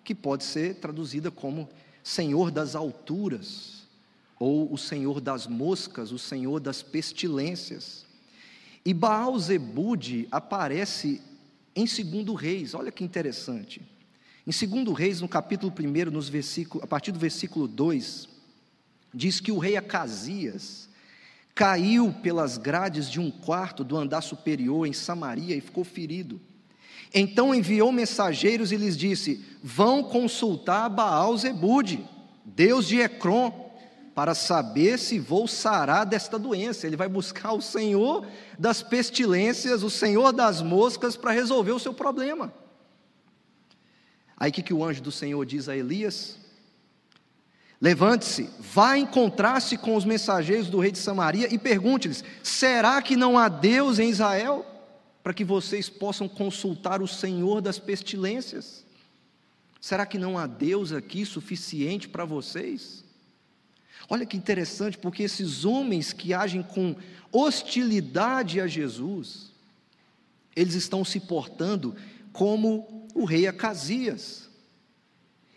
que 0.04 0.14
pode 0.14 0.44
ser 0.44 0.76
traduzida 0.76 1.32
como 1.32 1.70
Senhor 2.04 2.52
das 2.52 2.76
alturas, 2.76 3.77
ou 4.40 4.72
o 4.72 4.78
Senhor 4.78 5.20
das 5.20 5.48
moscas, 5.48 6.12
o 6.12 6.20
Senhor 6.20 6.60
das 6.60 6.84
pestilências. 6.84 8.06
E 8.86 8.94
Baal 8.94 9.38
Zebude 9.38 10.28
aparece 10.32 11.22
em 11.76 11.86
2 11.86 12.40
Reis, 12.40 12.74
olha 12.74 12.92
que 12.92 13.04
interessante. 13.04 13.82
Em 14.46 14.52
2 14.52 14.98
Reis, 14.98 15.22
no 15.22 15.28
capítulo 15.28 15.74
1, 15.78 16.10
nos 16.12 16.30
versículos, 16.30 16.84
a 16.84 16.88
partir 16.88 17.12
do 17.12 17.20
versículo 17.20 17.68
2, 17.68 18.30
diz 19.14 19.40
que 19.40 19.52
o 19.52 19.58
rei 19.58 19.76
Acasias 19.76 20.88
caiu 21.54 22.14
pelas 22.14 22.58
grades 22.58 23.10
de 23.10 23.20
um 23.20 23.30
quarto 23.30 23.84
do 23.84 23.98
andar 23.98 24.22
superior 24.22 24.88
em 24.88 24.94
Samaria 24.94 25.56
e 25.56 25.62
ficou 25.62 25.84
ferido. 25.84 26.40
Então 27.14 27.54
enviou 27.54 27.92
mensageiros 27.92 28.72
e 28.72 28.78
lhes 28.78 28.96
disse: 28.96 29.44
Vão 29.64 30.04
consultar 30.04 30.90
Baal 30.90 31.36
Zebude, 31.38 32.08
Deus 32.46 32.88
de 32.88 33.00
Ecrom, 33.00 33.67
para 34.18 34.34
saber 34.34 34.98
se 34.98 35.20
vou 35.20 35.48
sarar 35.48 36.04
desta 36.04 36.40
doença. 36.40 36.88
Ele 36.88 36.96
vai 36.96 37.08
buscar 37.08 37.52
o 37.54 37.62
Senhor 37.62 38.26
das 38.58 38.82
pestilências, 38.82 39.84
o 39.84 39.92
Senhor 39.92 40.34
das 40.34 40.60
moscas, 40.60 41.16
para 41.16 41.30
resolver 41.30 41.74
o 41.74 41.78
seu 41.78 41.94
problema. 41.94 42.52
Aí 44.36 44.50
o 44.50 44.54
que, 44.56 44.64
que 44.64 44.74
o 44.74 44.84
anjo 44.84 45.04
do 45.04 45.12
Senhor 45.12 45.46
diz 45.46 45.70
a 45.70 45.78
Elias? 45.78 46.36
Levante-se, 47.80 48.50
vá 48.60 48.98
encontrar-se 48.98 49.78
com 49.78 49.96
os 49.96 50.04
mensageiros 50.04 50.68
do 50.68 50.80
rei 50.80 50.92
de 50.92 50.98
Samaria 50.98 51.54
e 51.54 51.60
pergunte-lhes: 51.60 52.24
será 52.42 53.00
que 53.04 53.16
não 53.16 53.38
há 53.38 53.48
Deus 53.48 54.00
em 54.00 54.10
Israel? 54.10 54.66
Para 55.22 55.32
que 55.32 55.44
vocês 55.44 55.90
possam 55.90 56.28
consultar 56.28 57.04
o 57.04 57.08
Senhor 57.08 57.62
das 57.62 57.78
pestilências. 57.78 58.84
Será 59.80 60.08
que 60.08 60.18
não 60.18 60.40
há 60.40 60.48
Deus 60.48 60.92
aqui 60.92 61.24
suficiente 61.24 62.10
para 62.10 62.26
vocês? 62.26 63.06
Olha 64.10 64.26
que 64.26 64.38
interessante, 64.38 64.98
porque 64.98 65.24
esses 65.24 65.66
homens 65.66 66.14
que 66.14 66.34
agem 66.34 66.64
com 66.64 66.96
hostilidade 67.32 68.62
a 68.62 68.68
Jesus, 68.68 69.52
eles 70.56 70.76
estão 70.76 71.04
se 71.04 71.20
portando 71.20 71.96
como 72.32 73.08
o 73.14 73.26
rei 73.26 73.48
Acasias. 73.48 74.50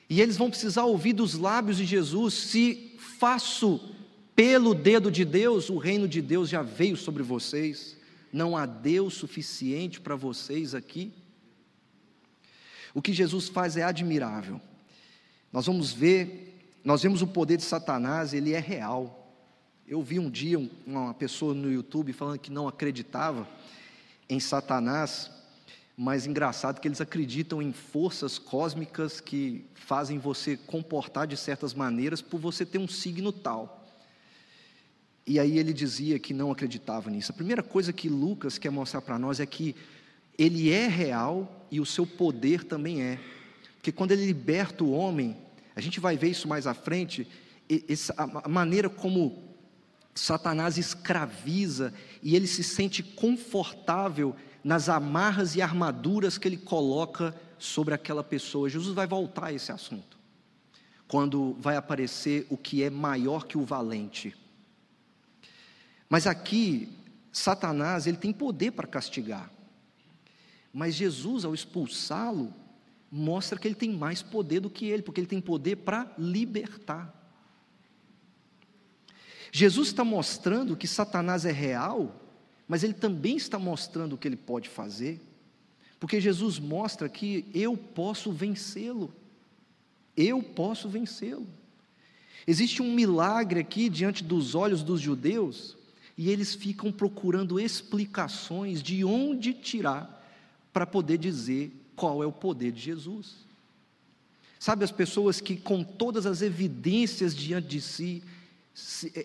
E 0.08 0.20
eles 0.20 0.36
vão 0.36 0.50
precisar 0.50 0.84
ouvir 0.84 1.12
dos 1.12 1.34
lábios 1.34 1.76
de 1.76 1.84
Jesus: 1.84 2.34
se 2.34 2.96
faço 3.18 3.94
pelo 4.34 4.74
dedo 4.74 5.10
de 5.10 5.24
Deus, 5.24 5.70
o 5.70 5.78
reino 5.78 6.08
de 6.08 6.20
Deus 6.20 6.48
já 6.48 6.62
veio 6.62 6.96
sobre 6.96 7.22
vocês. 7.22 7.96
Não 8.32 8.56
há 8.56 8.64
Deus 8.66 9.14
suficiente 9.14 10.00
para 10.00 10.16
vocês 10.16 10.74
aqui. 10.74 11.12
O 12.94 13.02
que 13.02 13.12
Jesus 13.12 13.48
faz 13.48 13.76
é 13.76 13.82
admirável. 13.82 14.60
Nós 15.52 15.66
vamos 15.66 15.92
ver 15.92 16.59
nós 16.82 17.02
vemos 17.02 17.20
o 17.20 17.26
poder 17.26 17.56
de 17.56 17.62
Satanás, 17.62 18.32
ele 18.32 18.52
é 18.52 18.60
real. 18.60 19.34
Eu 19.86 20.02
vi 20.02 20.18
um 20.18 20.30
dia 20.30 20.58
uma 20.86 21.12
pessoa 21.12 21.52
no 21.52 21.70
YouTube 21.70 22.12
falando 22.12 22.38
que 22.38 22.50
não 22.50 22.66
acreditava 22.66 23.46
em 24.28 24.40
Satanás, 24.40 25.30
mas 25.96 26.26
engraçado 26.26 26.80
que 26.80 26.88
eles 26.88 27.00
acreditam 27.00 27.60
em 27.60 27.72
forças 27.72 28.38
cósmicas 28.38 29.20
que 29.20 29.66
fazem 29.74 30.18
você 30.18 30.56
comportar 30.56 31.26
de 31.26 31.36
certas 31.36 31.74
maneiras 31.74 32.22
por 32.22 32.40
você 32.40 32.64
ter 32.64 32.78
um 32.78 32.88
signo 32.88 33.32
tal. 33.32 33.86
E 35.26 35.38
aí 35.38 35.58
ele 35.58 35.72
dizia 35.72 36.18
que 36.18 36.32
não 36.32 36.50
acreditava 36.50 37.10
nisso. 37.10 37.32
A 37.32 37.34
primeira 37.34 37.62
coisa 37.62 37.92
que 37.92 38.08
Lucas 38.08 38.56
quer 38.56 38.70
mostrar 38.70 39.02
para 39.02 39.18
nós 39.18 39.38
é 39.38 39.46
que 39.46 39.76
ele 40.38 40.70
é 40.70 40.86
real 40.86 41.66
e 41.70 41.78
o 41.80 41.86
seu 41.86 42.06
poder 42.06 42.64
também 42.64 43.02
é. 43.02 43.20
Porque 43.76 43.92
quando 43.92 44.12
ele 44.12 44.24
liberta 44.24 44.82
o 44.82 44.92
homem 44.92 45.36
a 45.74 45.80
gente 45.80 46.00
vai 46.00 46.16
ver 46.16 46.28
isso 46.30 46.48
mais 46.48 46.66
à 46.66 46.74
frente, 46.74 47.26
a 48.16 48.48
maneira 48.48 48.88
como 48.88 49.50
Satanás 50.14 50.76
escraviza 50.76 51.94
e 52.22 52.34
ele 52.34 52.46
se 52.46 52.64
sente 52.64 53.02
confortável 53.02 54.34
nas 54.62 54.88
amarras 54.88 55.54
e 55.54 55.62
armaduras 55.62 56.36
que 56.36 56.48
ele 56.48 56.56
coloca 56.56 57.34
sobre 57.58 57.94
aquela 57.94 58.24
pessoa. 58.24 58.68
Jesus 58.68 58.94
vai 58.94 59.06
voltar 59.06 59.46
a 59.46 59.52
esse 59.52 59.70
assunto, 59.70 60.18
quando 61.06 61.56
vai 61.60 61.76
aparecer 61.76 62.46
o 62.50 62.56
que 62.56 62.82
é 62.82 62.90
maior 62.90 63.46
que 63.46 63.56
o 63.56 63.64
valente. 63.64 64.36
Mas 66.08 66.26
aqui, 66.26 66.88
Satanás, 67.32 68.06
ele 68.06 68.16
tem 68.16 68.32
poder 68.32 68.72
para 68.72 68.88
castigar. 68.88 69.50
Mas 70.72 70.94
Jesus, 70.94 71.44
ao 71.44 71.54
expulsá-lo, 71.54 72.52
mostra 73.10 73.58
que 73.58 73.66
ele 73.66 73.74
tem 73.74 73.92
mais 73.92 74.22
poder 74.22 74.60
do 74.60 74.70
que 74.70 74.86
ele, 74.86 75.02
porque 75.02 75.20
ele 75.20 75.26
tem 75.26 75.40
poder 75.40 75.76
para 75.76 76.12
libertar. 76.16 77.16
Jesus 79.52 79.88
está 79.88 80.04
mostrando 80.04 80.76
que 80.76 80.86
Satanás 80.86 81.44
é 81.44 81.50
real, 81.50 82.14
mas 82.68 82.84
ele 82.84 82.94
também 82.94 83.36
está 83.36 83.58
mostrando 83.58 84.12
o 84.12 84.18
que 84.18 84.28
ele 84.28 84.36
pode 84.36 84.68
fazer, 84.68 85.20
porque 85.98 86.20
Jesus 86.20 86.58
mostra 86.58 87.08
que 87.08 87.44
eu 87.52 87.76
posso 87.76 88.30
vencê-lo, 88.30 89.12
eu 90.16 90.40
posso 90.40 90.88
vencê-lo. 90.88 91.46
Existe 92.46 92.80
um 92.80 92.94
milagre 92.94 93.60
aqui 93.60 93.88
diante 93.88 94.22
dos 94.22 94.54
olhos 94.54 94.84
dos 94.84 95.00
judeus, 95.00 95.76
e 96.16 96.30
eles 96.30 96.54
ficam 96.54 96.92
procurando 96.92 97.58
explicações 97.58 98.82
de 98.82 99.04
onde 99.04 99.52
tirar 99.52 100.18
para 100.72 100.86
poder 100.86 101.18
dizer 101.18 101.72
qual 102.00 102.22
é 102.22 102.26
o 102.26 102.32
poder 102.32 102.72
de 102.72 102.80
Jesus. 102.80 103.34
Sabe, 104.58 104.84
as 104.84 104.90
pessoas 104.90 105.38
que, 105.38 105.54
com 105.54 105.84
todas 105.84 106.24
as 106.24 106.40
evidências 106.40 107.36
diante 107.36 107.68
de 107.68 107.80
si, 107.82 108.22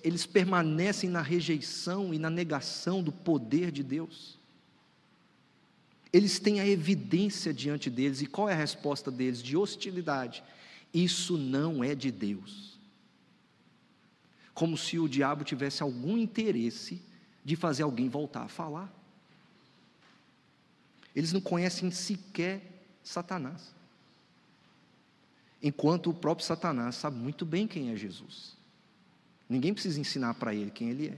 eles 0.03 0.25
permanecem 0.25 1.09
na 1.09 1.21
rejeição 1.21 2.13
e 2.13 2.19
na 2.19 2.29
negação 2.29 3.01
do 3.01 3.13
poder 3.13 3.71
de 3.71 3.81
Deus. 3.81 4.37
Eles 6.11 6.37
têm 6.37 6.59
a 6.59 6.67
evidência 6.67 7.53
diante 7.53 7.89
deles, 7.89 8.21
e 8.21 8.25
qual 8.25 8.49
é 8.49 8.53
a 8.53 8.57
resposta 8.57 9.09
deles? 9.09 9.41
De 9.41 9.55
hostilidade. 9.55 10.43
Isso 10.93 11.37
não 11.37 11.81
é 11.81 11.95
de 11.95 12.11
Deus. 12.11 12.77
Como 14.53 14.77
se 14.77 14.99
o 14.99 15.07
diabo 15.07 15.45
tivesse 15.45 15.81
algum 15.81 16.17
interesse 16.17 17.01
de 17.43 17.55
fazer 17.55 17.83
alguém 17.83 18.09
voltar 18.09 18.43
a 18.43 18.49
falar. 18.49 18.93
Eles 21.15 21.31
não 21.31 21.39
conhecem 21.39 21.89
sequer 21.91 22.61
Satanás. 23.03 23.73
Enquanto 25.63 26.09
o 26.09 26.13
próprio 26.13 26.45
Satanás 26.45 26.95
sabe 26.95 27.17
muito 27.17 27.45
bem 27.45 27.67
quem 27.67 27.91
é 27.91 27.95
Jesus. 27.95 28.55
Ninguém 29.49 29.73
precisa 29.73 29.99
ensinar 29.99 30.33
para 30.33 30.53
ele 30.53 30.71
quem 30.71 30.89
ele 30.89 31.07
é. 31.07 31.17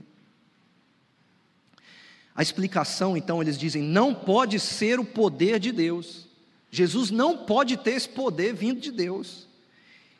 A 2.34 2.42
explicação, 2.42 3.16
então, 3.16 3.42
eles 3.42 3.58
dizem: 3.58 3.82
não 3.82 4.14
pode 4.14 4.60
ser 4.60 5.00
o 5.00 5.04
poder 5.04 5.58
de 5.58 5.72
Deus. 5.72 6.28
Jesus 6.70 7.10
não 7.10 7.38
pode 7.38 7.76
ter 7.78 7.92
esse 7.92 8.08
poder 8.08 8.54
vindo 8.54 8.80
de 8.80 8.92
Deus. 8.92 9.48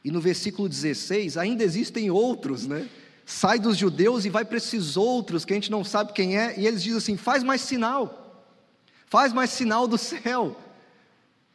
E 0.05 0.11
no 0.11 0.21
versículo 0.21 0.69
16, 0.69 1.37
ainda 1.37 1.63
existem 1.63 2.11
outros, 2.11 2.67
né? 2.67 2.89
Sai 3.25 3.59
dos 3.59 3.77
judeus 3.77 4.25
e 4.25 4.31
vai 4.31 4.45
para 4.45 4.57
esses 4.57 4.97
outros 4.97 5.45
que 5.45 5.53
a 5.53 5.57
gente 5.57 5.71
não 5.71 5.85
sabe 5.85 6.13
quem 6.13 6.37
é, 6.37 6.59
e 6.59 6.67
eles 6.67 6.83
dizem 6.83 6.99
assim: 6.99 7.17
faz 7.17 7.43
mais 7.43 7.61
sinal. 7.61 8.28
Faz 9.09 9.33
mais 9.33 9.51
sinal 9.51 9.89
do 9.89 9.97
céu. 9.97 10.57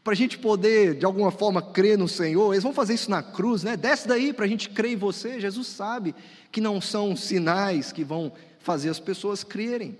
Para 0.04 0.14
a 0.14 0.16
gente 0.16 0.38
poder, 0.38 0.96
de 0.96 1.06
alguma 1.06 1.32
forma, 1.32 1.62
crer 1.62 1.98
no 1.98 2.08
Senhor. 2.08 2.52
Eles 2.52 2.64
vão 2.64 2.74
fazer 2.74 2.96
isso 2.96 3.10
na 3.10 3.24
cruz, 3.24 3.64
né? 3.64 3.78
Desce 3.78 4.08
daí 4.08 4.34
para 4.34 4.46
a 4.46 4.48
gente 4.48 4.70
crer 4.70 4.92
em 4.92 4.98
você. 4.98 5.40
Jesus 5.40 5.68
sabe 5.68 6.14
que 6.52 6.60
não 6.60 6.82
são 6.82 7.16
sinais 7.16 7.92
que 7.92 8.04
vão 8.04 8.34
fazer 8.60 8.90
as 8.90 9.00
pessoas 9.00 9.44
crerem. 9.44 9.98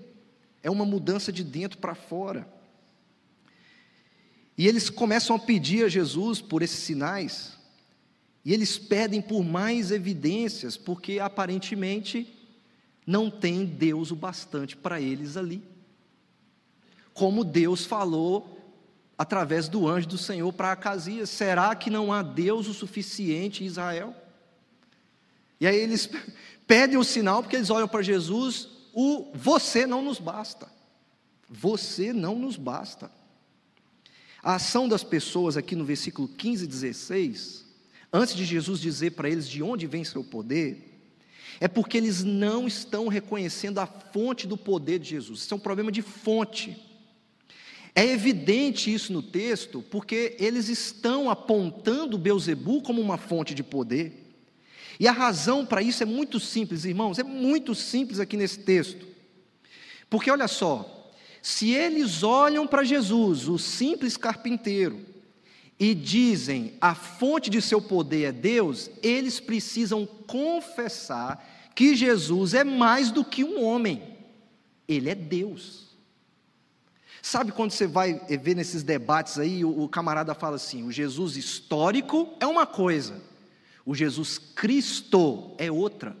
É 0.62 0.70
uma 0.70 0.84
mudança 0.84 1.32
de 1.32 1.44
dentro 1.44 1.78
para 1.78 1.94
fora. 1.94 2.46
E 4.58 4.66
eles 4.66 4.90
começam 4.90 5.36
a 5.36 5.38
pedir 5.38 5.84
a 5.84 5.88
Jesus 5.88 6.40
por 6.40 6.60
esses 6.60 6.80
sinais. 6.80 7.56
E 8.44 8.52
eles 8.52 8.76
pedem 8.76 9.22
por 9.22 9.42
mais 9.42 9.90
evidências, 9.90 10.76
porque 10.76 11.18
aparentemente 11.18 12.36
não 13.06 13.30
tem 13.30 13.64
Deus 13.64 14.10
o 14.10 14.16
bastante 14.16 14.76
para 14.76 15.00
eles 15.00 15.36
ali 15.36 15.73
como 17.14 17.44
Deus 17.44 17.86
falou 17.86 18.60
através 19.16 19.68
do 19.68 19.88
anjo 19.88 20.08
do 20.08 20.18
Senhor 20.18 20.52
para 20.52 20.72
Acasias: 20.72 21.30
será 21.30 21.74
que 21.74 21.88
não 21.88 22.12
há 22.12 22.22
Deus 22.22 22.66
o 22.66 22.74
suficiente 22.74 23.62
em 23.62 23.66
Israel? 23.66 24.14
E 25.60 25.66
aí 25.66 25.76
eles 25.76 26.10
pedem 26.66 26.98
o 26.98 27.04
sinal 27.04 27.42
porque 27.42 27.56
eles 27.56 27.70
olham 27.70 27.88
para 27.88 28.02
Jesus: 28.02 28.68
o 28.92 29.30
você 29.34 29.86
não 29.86 30.02
nos 30.02 30.18
basta. 30.18 30.68
Você 31.48 32.12
não 32.12 32.36
nos 32.36 32.56
basta. 32.56 33.10
A 34.42 34.56
ação 34.56 34.88
das 34.88 35.04
pessoas 35.04 35.56
aqui 35.56 35.76
no 35.76 35.84
versículo 35.84 36.28
15 36.28 36.64
e 36.64 36.66
16, 36.66 37.64
antes 38.12 38.34
de 38.34 38.44
Jesus 38.44 38.80
dizer 38.80 39.12
para 39.12 39.30
eles 39.30 39.48
de 39.48 39.62
onde 39.62 39.86
vem 39.86 40.04
seu 40.04 40.24
poder, 40.24 40.94
é 41.60 41.68
porque 41.68 41.96
eles 41.96 42.24
não 42.24 42.66
estão 42.66 43.08
reconhecendo 43.08 43.78
a 43.78 43.86
fonte 43.86 44.46
do 44.46 44.56
poder 44.56 44.98
de 44.98 45.10
Jesus. 45.10 45.40
Isso 45.40 45.54
é 45.54 45.56
um 45.56 45.60
problema 45.60 45.92
de 45.92 46.02
fonte. 46.02 46.76
É 47.94 48.04
evidente 48.04 48.92
isso 48.92 49.12
no 49.12 49.22
texto, 49.22 49.84
porque 49.90 50.36
eles 50.40 50.68
estão 50.68 51.30
apontando 51.30 52.18
Beuzebu 52.18 52.82
como 52.82 53.00
uma 53.00 53.16
fonte 53.16 53.54
de 53.54 53.62
poder. 53.62 54.20
E 54.98 55.06
a 55.06 55.12
razão 55.12 55.64
para 55.64 55.82
isso 55.82 56.02
é 56.02 56.06
muito 56.06 56.40
simples, 56.40 56.84
irmãos, 56.84 57.18
é 57.18 57.22
muito 57.22 57.74
simples 57.74 58.18
aqui 58.18 58.36
nesse 58.36 58.60
texto. 58.60 59.06
Porque 60.10 60.30
olha 60.30 60.48
só, 60.48 61.12
se 61.40 61.70
eles 61.70 62.22
olham 62.22 62.66
para 62.66 62.84
Jesus, 62.84 63.48
o 63.48 63.58
simples 63.58 64.16
carpinteiro, 64.16 65.00
e 65.78 65.94
dizem 65.94 66.74
a 66.80 66.94
fonte 66.94 67.50
de 67.50 67.60
seu 67.60 67.82
poder 67.82 68.24
é 68.24 68.32
Deus, 68.32 68.90
eles 69.02 69.40
precisam 69.40 70.06
confessar 70.26 71.70
que 71.74 71.96
Jesus 71.96 72.54
é 72.54 72.62
mais 72.62 73.10
do 73.10 73.24
que 73.24 73.42
um 73.42 73.62
homem, 73.62 74.02
ele 74.86 75.10
é 75.10 75.14
Deus. 75.14 75.83
Sabe 77.24 77.52
quando 77.52 77.70
você 77.70 77.86
vai 77.86 78.20
ver 78.42 78.54
nesses 78.54 78.82
debates 78.82 79.38
aí, 79.38 79.64
o, 79.64 79.88
camarada 79.88 80.34
fala 80.34 80.56
assim: 80.56 80.86
o 80.86 80.92
Jesus 80.92 81.38
histórico 81.38 82.28
é 82.38 82.46
uma 82.46 82.66
coisa, 82.66 83.18
o 83.86 83.94
Jesus 83.94 84.36
Cristo 84.36 85.52
é 85.56 85.72
outra. 85.72 86.14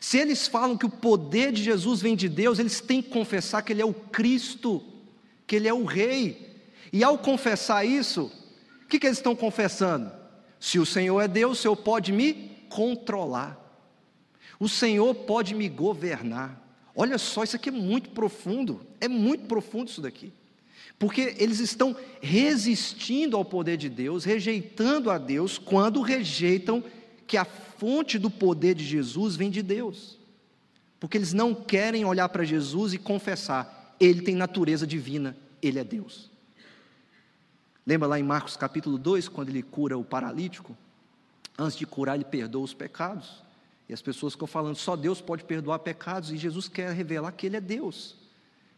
Se 0.00 0.16
eles 0.16 0.48
falam 0.48 0.78
que 0.78 0.86
o 0.86 0.90
poder 0.90 1.52
de 1.52 1.62
Jesus 1.62 2.00
vem 2.00 2.16
de 2.16 2.30
Deus, 2.30 2.58
eles 2.58 2.80
têm 2.80 3.02
que 3.02 3.10
confessar 3.10 3.60
que 3.60 3.74
Ele 3.74 3.82
é 3.82 3.84
o 3.84 3.92
Cristo, 3.92 4.82
que 5.46 5.56
Ele 5.56 5.68
é 5.68 5.74
o 5.74 5.84
Rei. 5.84 6.64
E 6.90 7.04
ao 7.04 7.18
confessar 7.18 7.84
isso, 7.84 8.32
o 8.82 8.86
que, 8.88 8.98
que 8.98 9.06
eles 9.06 9.18
estão 9.18 9.36
confessando? 9.36 10.10
Se 10.58 10.78
o 10.78 10.86
Senhor 10.86 11.20
é 11.20 11.28
Deus, 11.28 11.58
o 11.58 11.60
Senhor 11.60 11.76
pode 11.76 12.10
me 12.10 12.64
controlar, 12.70 13.54
o 14.58 14.66
Senhor 14.66 15.14
pode 15.14 15.54
me 15.54 15.68
governar. 15.68 16.58
Olha 16.94 17.18
só, 17.18 17.44
isso 17.44 17.56
aqui 17.56 17.68
é 17.68 17.72
muito 17.72 18.10
profundo, 18.10 18.80
é 19.00 19.08
muito 19.08 19.46
profundo 19.46 19.88
isso 19.88 20.00
daqui. 20.00 20.32
Porque 20.98 21.34
eles 21.38 21.60
estão 21.60 21.96
resistindo 22.20 23.36
ao 23.36 23.44
poder 23.44 23.76
de 23.76 23.88
Deus, 23.88 24.24
rejeitando 24.24 25.10
a 25.10 25.16
Deus, 25.16 25.56
quando 25.56 26.02
rejeitam 26.02 26.84
que 27.26 27.36
a 27.36 27.44
fonte 27.44 28.18
do 28.18 28.30
poder 28.30 28.74
de 28.74 28.84
Jesus 28.84 29.36
vem 29.36 29.50
de 29.50 29.62
Deus. 29.62 30.18
Porque 30.98 31.16
eles 31.16 31.32
não 31.32 31.54
querem 31.54 32.04
olhar 32.04 32.28
para 32.28 32.44
Jesus 32.44 32.92
e 32.92 32.98
confessar, 32.98 33.96
ele 33.98 34.20
tem 34.20 34.34
natureza 34.34 34.86
divina, 34.86 35.34
ele 35.62 35.78
é 35.78 35.84
Deus. 35.84 36.30
Lembra 37.86 38.06
lá 38.08 38.20
em 38.20 38.22
Marcos 38.22 38.56
capítulo 38.56 38.98
2, 38.98 39.28
quando 39.28 39.48
ele 39.48 39.62
cura 39.62 39.96
o 39.96 40.04
paralítico? 40.04 40.76
Antes 41.58 41.78
de 41.78 41.86
curar, 41.86 42.16
ele 42.16 42.24
perdoa 42.24 42.62
os 42.62 42.74
pecados. 42.74 43.42
E 43.90 43.92
as 43.92 44.00
pessoas 44.00 44.34
ficam 44.34 44.46
falando, 44.46 44.76
só 44.76 44.94
Deus 44.94 45.20
pode 45.20 45.42
perdoar 45.42 45.80
pecados, 45.80 46.30
e 46.30 46.36
Jesus 46.36 46.68
quer 46.68 46.92
revelar 46.92 47.32
que 47.32 47.46
Ele 47.46 47.56
é 47.56 47.60
Deus. 47.60 48.14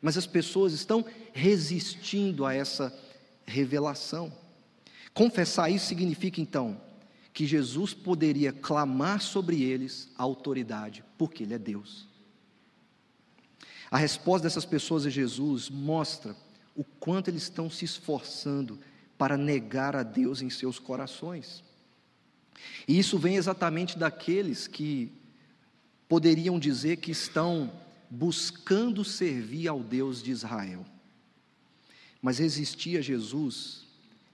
Mas 0.00 0.16
as 0.16 0.26
pessoas 0.26 0.72
estão 0.72 1.04
resistindo 1.34 2.46
a 2.46 2.54
essa 2.54 2.98
revelação. 3.44 4.32
Confessar 5.12 5.68
isso 5.68 5.84
significa 5.84 6.40
então 6.40 6.80
que 7.30 7.44
Jesus 7.44 7.92
poderia 7.92 8.54
clamar 8.54 9.20
sobre 9.20 9.62
eles 9.62 10.08
a 10.16 10.22
autoridade, 10.22 11.04
porque 11.18 11.42
Ele 11.42 11.52
é 11.52 11.58
Deus. 11.58 12.08
A 13.90 13.98
resposta 13.98 14.44
dessas 14.44 14.64
pessoas 14.64 15.04
a 15.04 15.10
Jesus 15.10 15.68
mostra 15.68 16.34
o 16.74 16.82
quanto 16.82 17.28
eles 17.28 17.42
estão 17.42 17.68
se 17.68 17.84
esforçando 17.84 18.80
para 19.18 19.36
negar 19.36 19.94
a 19.94 20.02
Deus 20.02 20.40
em 20.40 20.48
seus 20.48 20.78
corações. 20.78 21.62
E 22.86 22.98
isso 22.98 23.18
vem 23.18 23.36
exatamente 23.36 23.98
daqueles 23.98 24.66
que 24.66 25.12
poderiam 26.08 26.58
dizer 26.58 26.98
que 26.98 27.10
estão 27.10 27.72
buscando 28.10 29.04
servir 29.04 29.68
ao 29.68 29.80
Deus 29.80 30.22
de 30.22 30.30
Israel. 30.30 30.84
Mas 32.20 32.38
resistir 32.38 32.98
a 32.98 33.00
Jesus 33.00 33.86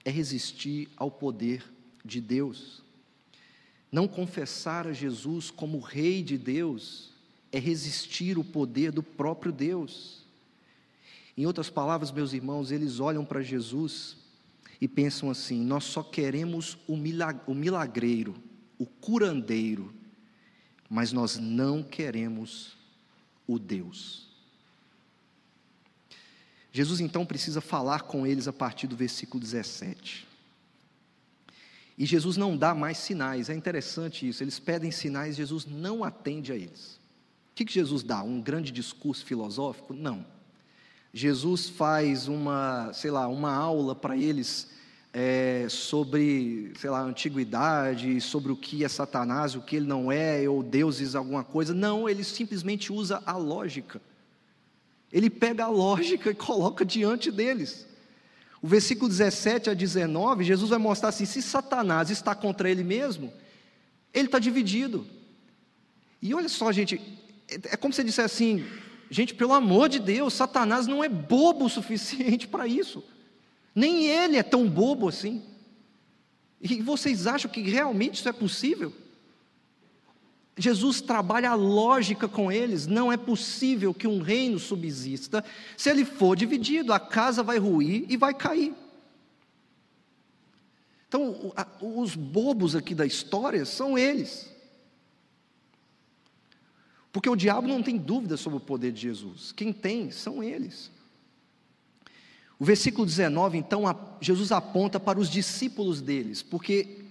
é 0.03 0.09
resistir 0.09 0.89
ao 0.97 1.09
poder 1.09 1.63
de 2.03 2.19
Deus. 2.19 2.83
Não 3.91 4.07
confessar 4.07 4.87
a 4.87 4.93
Jesus 4.93 5.49
como 5.49 5.79
Rei 5.79 6.21
de 6.21 6.37
Deus 6.37 7.11
é 7.51 7.59
resistir 7.59 8.37
o 8.37 8.43
poder 8.43 8.91
do 8.91 9.01
próprio 9.01 9.51
Deus. 9.51 10.23
Em 11.35 11.45
outras 11.45 11.69
palavras, 11.69 12.11
meus 12.11 12.33
irmãos, 12.33 12.71
eles 12.71 12.99
olham 12.99 13.25
para 13.25 13.41
Jesus 13.41 14.17
e 14.81 14.87
pensam 14.87 15.29
assim: 15.29 15.63
nós 15.63 15.83
só 15.83 16.01
queremos 16.03 16.77
o 16.87 16.95
milagreiro, 17.53 18.35
o 18.77 18.85
curandeiro, 18.85 19.93
mas 20.89 21.11
nós 21.11 21.37
não 21.37 21.83
queremos 21.83 22.77
o 23.45 23.59
Deus. 23.59 24.27
Jesus 26.71 26.99
então 26.99 27.25
precisa 27.25 27.61
falar 27.61 28.03
com 28.03 28.25
eles 28.25 28.47
a 28.47 28.53
partir 28.53 28.87
do 28.87 28.95
versículo 28.95 29.41
17. 29.41 30.27
E 31.97 32.05
Jesus 32.05 32.37
não 32.37 32.55
dá 32.55 32.73
mais 32.73 32.97
sinais, 32.97 33.49
é 33.49 33.53
interessante 33.53 34.27
isso. 34.27 34.41
Eles 34.41 34.59
pedem 34.59 34.89
sinais, 34.89 35.35
Jesus 35.35 35.65
não 35.65 36.03
atende 36.03 36.51
a 36.51 36.55
eles. 36.55 36.99
O 37.51 37.55
que, 37.55 37.65
que 37.65 37.73
Jesus 37.73 38.03
dá? 38.03 38.23
Um 38.23 38.39
grande 38.39 38.71
discurso 38.71 39.25
filosófico? 39.25 39.93
Não. 39.93 40.25
Jesus 41.13 41.69
faz 41.69 42.27
uma, 42.27 42.91
sei 42.93 43.09
lá, 43.09 43.27
uma 43.27 43.53
aula 43.53 43.95
para 43.95 44.15
eles 44.15 44.67
é, 45.11 45.65
sobre, 45.69 46.71
sei 46.79 46.89
lá, 46.89 47.01
antiguidade, 47.01 48.21
sobre 48.21 48.51
o 48.51 48.55
que 48.55 48.83
é 48.83 48.89
Satanás, 48.89 49.55
o 49.55 49.61
que 49.61 49.77
ele 49.77 49.87
não 49.87 50.11
é, 50.11 50.47
ou 50.47 50.61
deuses, 50.61 51.15
alguma 51.15 51.43
coisa. 51.43 51.73
Não, 51.73 52.07
ele 52.07 52.23
simplesmente 52.23 52.93
usa 52.93 53.21
a 53.25 53.35
lógica. 53.35 53.99
Ele 55.11 55.29
pega 55.29 55.63
a 55.63 55.69
lógica 55.69 56.29
e 56.29 56.35
coloca 56.35 56.85
diante 56.85 57.31
deles. 57.31 57.87
O 58.61 58.67
versículo 58.67 59.09
17 59.09 59.69
a 59.69 59.73
19, 59.73 60.43
Jesus 60.43 60.69
vai 60.69 60.77
mostrar 60.77 61.09
assim: 61.09 61.25
se 61.25 61.41
Satanás 61.41 62.09
está 62.11 62.35
contra 62.35 62.69
ele 62.69 62.83
mesmo, 62.83 63.33
ele 64.13 64.25
está 64.25 64.37
dividido. 64.37 65.07
E 66.21 66.33
olha 66.33 66.49
só, 66.49 66.71
gente, 66.71 67.01
é 67.47 67.77
como 67.77 67.93
se 67.93 68.03
dissesse 68.03 68.43
assim: 68.43 68.65
gente, 69.09 69.33
pelo 69.33 69.53
amor 69.53 69.89
de 69.89 69.99
Deus, 69.99 70.33
Satanás 70.33 70.87
não 70.87 71.03
é 71.03 71.09
bobo 71.09 71.65
o 71.65 71.69
suficiente 71.69 72.47
para 72.47 72.67
isso. 72.67 73.03
Nem 73.73 74.07
ele 74.07 74.37
é 74.37 74.43
tão 74.43 74.67
bobo 74.67 75.07
assim. 75.07 75.43
E 76.61 76.81
vocês 76.81 77.25
acham 77.25 77.49
que 77.49 77.61
realmente 77.61 78.15
isso 78.15 78.29
é 78.29 78.33
possível? 78.33 78.93
Jesus 80.57 80.99
trabalha 80.99 81.51
a 81.51 81.55
lógica 81.55 82.27
com 82.27 82.51
eles. 82.51 82.85
Não 82.85 83.11
é 83.11 83.15
possível 83.15 83.93
que 83.93 84.07
um 84.07 84.21
reino 84.21 84.59
subsista 84.59 85.43
se 85.77 85.89
ele 85.89 86.03
for 86.03 86.35
dividido. 86.35 86.91
A 86.91 86.99
casa 86.99 87.41
vai 87.41 87.57
ruir 87.57 88.05
e 88.09 88.17
vai 88.17 88.33
cair. 88.33 88.73
Então, 91.07 91.53
os 91.81 92.13
bobos 92.13 92.75
aqui 92.75 92.93
da 92.93 93.05
história 93.05 93.65
são 93.65 93.97
eles. 93.97 94.53
Porque 97.11 97.29
o 97.29 97.35
diabo 97.35 97.67
não 97.67 97.81
tem 97.81 97.97
dúvida 97.97 98.37
sobre 98.37 98.57
o 98.57 98.61
poder 98.61 98.91
de 98.91 99.01
Jesus. 99.01 99.51
Quem 99.51 99.73
tem 99.73 100.11
são 100.11 100.43
eles. 100.43 100.91
O 102.59 102.65
versículo 102.65 103.05
19, 103.05 103.57
então, 103.57 103.83
Jesus 104.19 104.51
aponta 104.51 104.99
para 104.99 105.19
os 105.19 105.29
discípulos 105.29 106.01
deles, 106.01 106.43
porque 106.43 107.05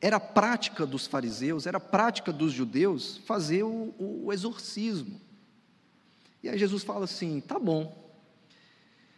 era 0.00 0.18
prática 0.20 0.86
dos 0.86 1.06
fariseus, 1.06 1.66
era 1.66 1.80
prática 1.80 2.32
dos 2.32 2.52
judeus 2.52 3.18
fazer 3.26 3.64
o, 3.64 3.92
o 3.98 4.32
exorcismo. 4.32 5.20
E 6.42 6.48
aí 6.48 6.58
Jesus 6.58 6.82
fala 6.82 7.04
assim: 7.04 7.40
tá 7.40 7.58
bom, 7.58 8.02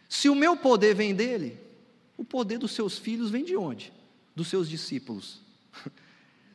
se 0.09 0.29
o 0.29 0.35
meu 0.35 0.57
poder 0.57 0.95
vem 0.95 1.13
dele, 1.13 1.59
o 2.17 2.23
poder 2.23 2.57
dos 2.57 2.71
seus 2.71 2.97
filhos 2.97 3.29
vem 3.29 3.43
de 3.43 3.55
onde? 3.55 3.91
Dos 4.35 4.47
seus 4.47 4.69
discípulos. 4.69 5.41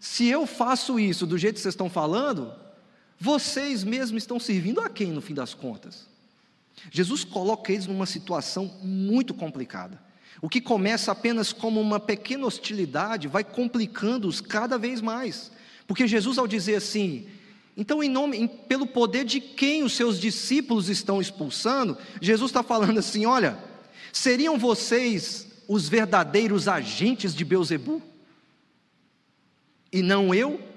Se 0.00 0.26
eu 0.26 0.46
faço 0.46 0.98
isso 0.98 1.26
do 1.26 1.36
jeito 1.36 1.56
que 1.56 1.60
vocês 1.60 1.74
estão 1.74 1.90
falando, 1.90 2.54
vocês 3.20 3.84
mesmos 3.84 4.22
estão 4.22 4.40
servindo 4.40 4.80
a 4.80 4.88
quem 4.88 5.12
no 5.12 5.20
fim 5.20 5.34
das 5.34 5.52
contas? 5.52 6.08
Jesus 6.90 7.22
coloca 7.22 7.70
eles 7.70 7.86
numa 7.86 8.06
situação 8.06 8.78
muito 8.82 9.34
complicada. 9.34 10.00
O 10.40 10.48
que 10.48 10.58
começa 10.58 11.12
apenas 11.12 11.52
como 11.52 11.78
uma 11.78 12.00
pequena 12.00 12.46
hostilidade 12.46 13.28
vai 13.28 13.44
complicando-os 13.44 14.40
cada 14.40 14.78
vez 14.78 15.02
mais. 15.02 15.52
Porque 15.86 16.08
Jesus, 16.08 16.38
ao 16.38 16.46
dizer 16.46 16.76
assim, 16.76 17.26
então, 17.76 18.02
em 18.02 18.08
nome, 18.08 18.38
em, 18.38 18.46
pelo 18.46 18.86
poder 18.86 19.24
de 19.24 19.38
quem 19.38 19.82
os 19.82 19.92
seus 19.92 20.18
discípulos 20.18 20.88
estão 20.88 21.20
expulsando, 21.20 21.98
Jesus 22.22 22.50
está 22.50 22.62
falando 22.62 22.98
assim: 22.98 23.26
olha, 23.26 23.58
seriam 24.12 24.58
vocês 24.58 25.46
os 25.68 25.88
verdadeiros 25.88 26.68
agentes 26.68 27.34
de 27.34 27.44
Beuzebu? 27.44 28.02
E 29.92 30.02
não 30.02 30.34
eu? 30.34 30.69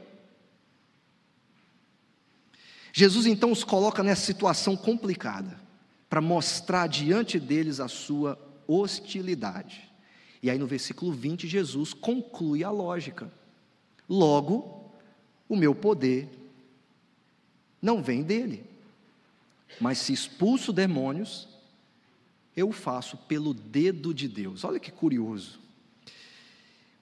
Jesus 2.96 3.26
então 3.26 3.52
os 3.52 3.64
coloca 3.64 4.04
nessa 4.04 4.22
situação 4.22 4.78
complicada 4.78 5.60
para 6.08 6.22
mostrar 6.22 6.86
diante 6.86 7.40
deles 7.40 7.80
a 7.80 7.88
sua 7.88 8.40
hostilidade. 8.68 9.92
E 10.44 10.50
aí 10.50 10.60
no 10.60 10.68
versículo 10.68 11.12
20, 11.12 11.48
Jesus 11.48 11.92
conclui 11.92 12.64
a 12.64 12.70
lógica. 12.70 13.34
Logo, 14.08 14.94
o 15.50 15.56
meu 15.56 15.74
poder 15.74 16.30
não 17.82 18.04
vem 18.04 18.22
dele, 18.22 18.64
mas 19.82 19.98
se 19.98 20.14
expulso 20.14 20.72
demônios, 20.72 21.50
eu 22.56 22.72
faço 22.72 23.18
pelo 23.18 23.56
dedo 23.56 24.14
de 24.14 24.28
Deus. 24.28 24.64
Olha 24.64 24.80
que 24.80 24.92
curioso. 24.92 25.60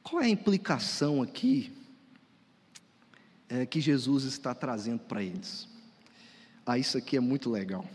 Qual 0.01 0.21
é 0.21 0.25
a 0.25 0.29
implicação 0.29 1.21
aqui 1.21 1.75
é, 3.49 3.65
que 3.65 3.81
Jesus 3.81 4.23
está 4.23 4.55
trazendo 4.55 5.01
para 5.01 5.21
eles? 5.21 5.69
Ah, 6.71 6.77
isso 6.77 6.97
aqui 6.97 7.17
é 7.17 7.19
muito 7.19 7.49
legal. 7.49 7.85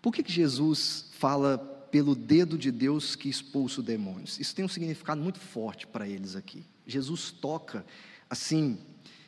Por 0.00 0.14
que, 0.14 0.22
que 0.22 0.32
Jesus 0.32 1.10
fala 1.18 1.58
pelo 1.90 2.14
dedo 2.14 2.56
de 2.56 2.72
Deus 2.72 3.14
que 3.14 3.28
expulsa 3.28 3.80
os 3.80 3.86
demônios? 3.86 4.40
Isso 4.40 4.54
tem 4.54 4.64
um 4.64 4.68
significado 4.68 5.20
muito 5.20 5.38
forte 5.38 5.86
para 5.86 6.08
eles 6.08 6.34
aqui. 6.34 6.64
Jesus 6.86 7.30
toca, 7.30 7.84
assim, 8.30 8.78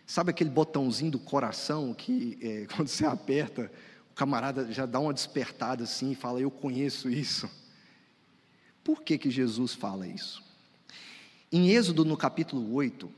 sabe 0.06 0.30
aquele 0.30 0.48
botãozinho 0.48 1.10
do 1.10 1.18
coração 1.18 1.92
que 1.92 2.38
é, 2.40 2.66
quando 2.74 2.88
você 2.88 3.04
aperta, 3.04 3.70
o 4.10 4.14
camarada 4.14 4.72
já 4.72 4.86
dá 4.86 4.98
uma 4.98 5.12
despertada 5.12 5.84
assim 5.84 6.12
e 6.12 6.14
fala: 6.14 6.40
Eu 6.40 6.50
conheço 6.50 7.10
isso. 7.10 7.50
Por 8.82 9.02
que, 9.02 9.18
que 9.18 9.30
Jesus 9.30 9.74
fala 9.74 10.06
isso? 10.06 10.42
Em 11.52 11.68
Êxodo, 11.68 12.02
no 12.06 12.16
capítulo 12.16 12.72
8, 12.72 13.12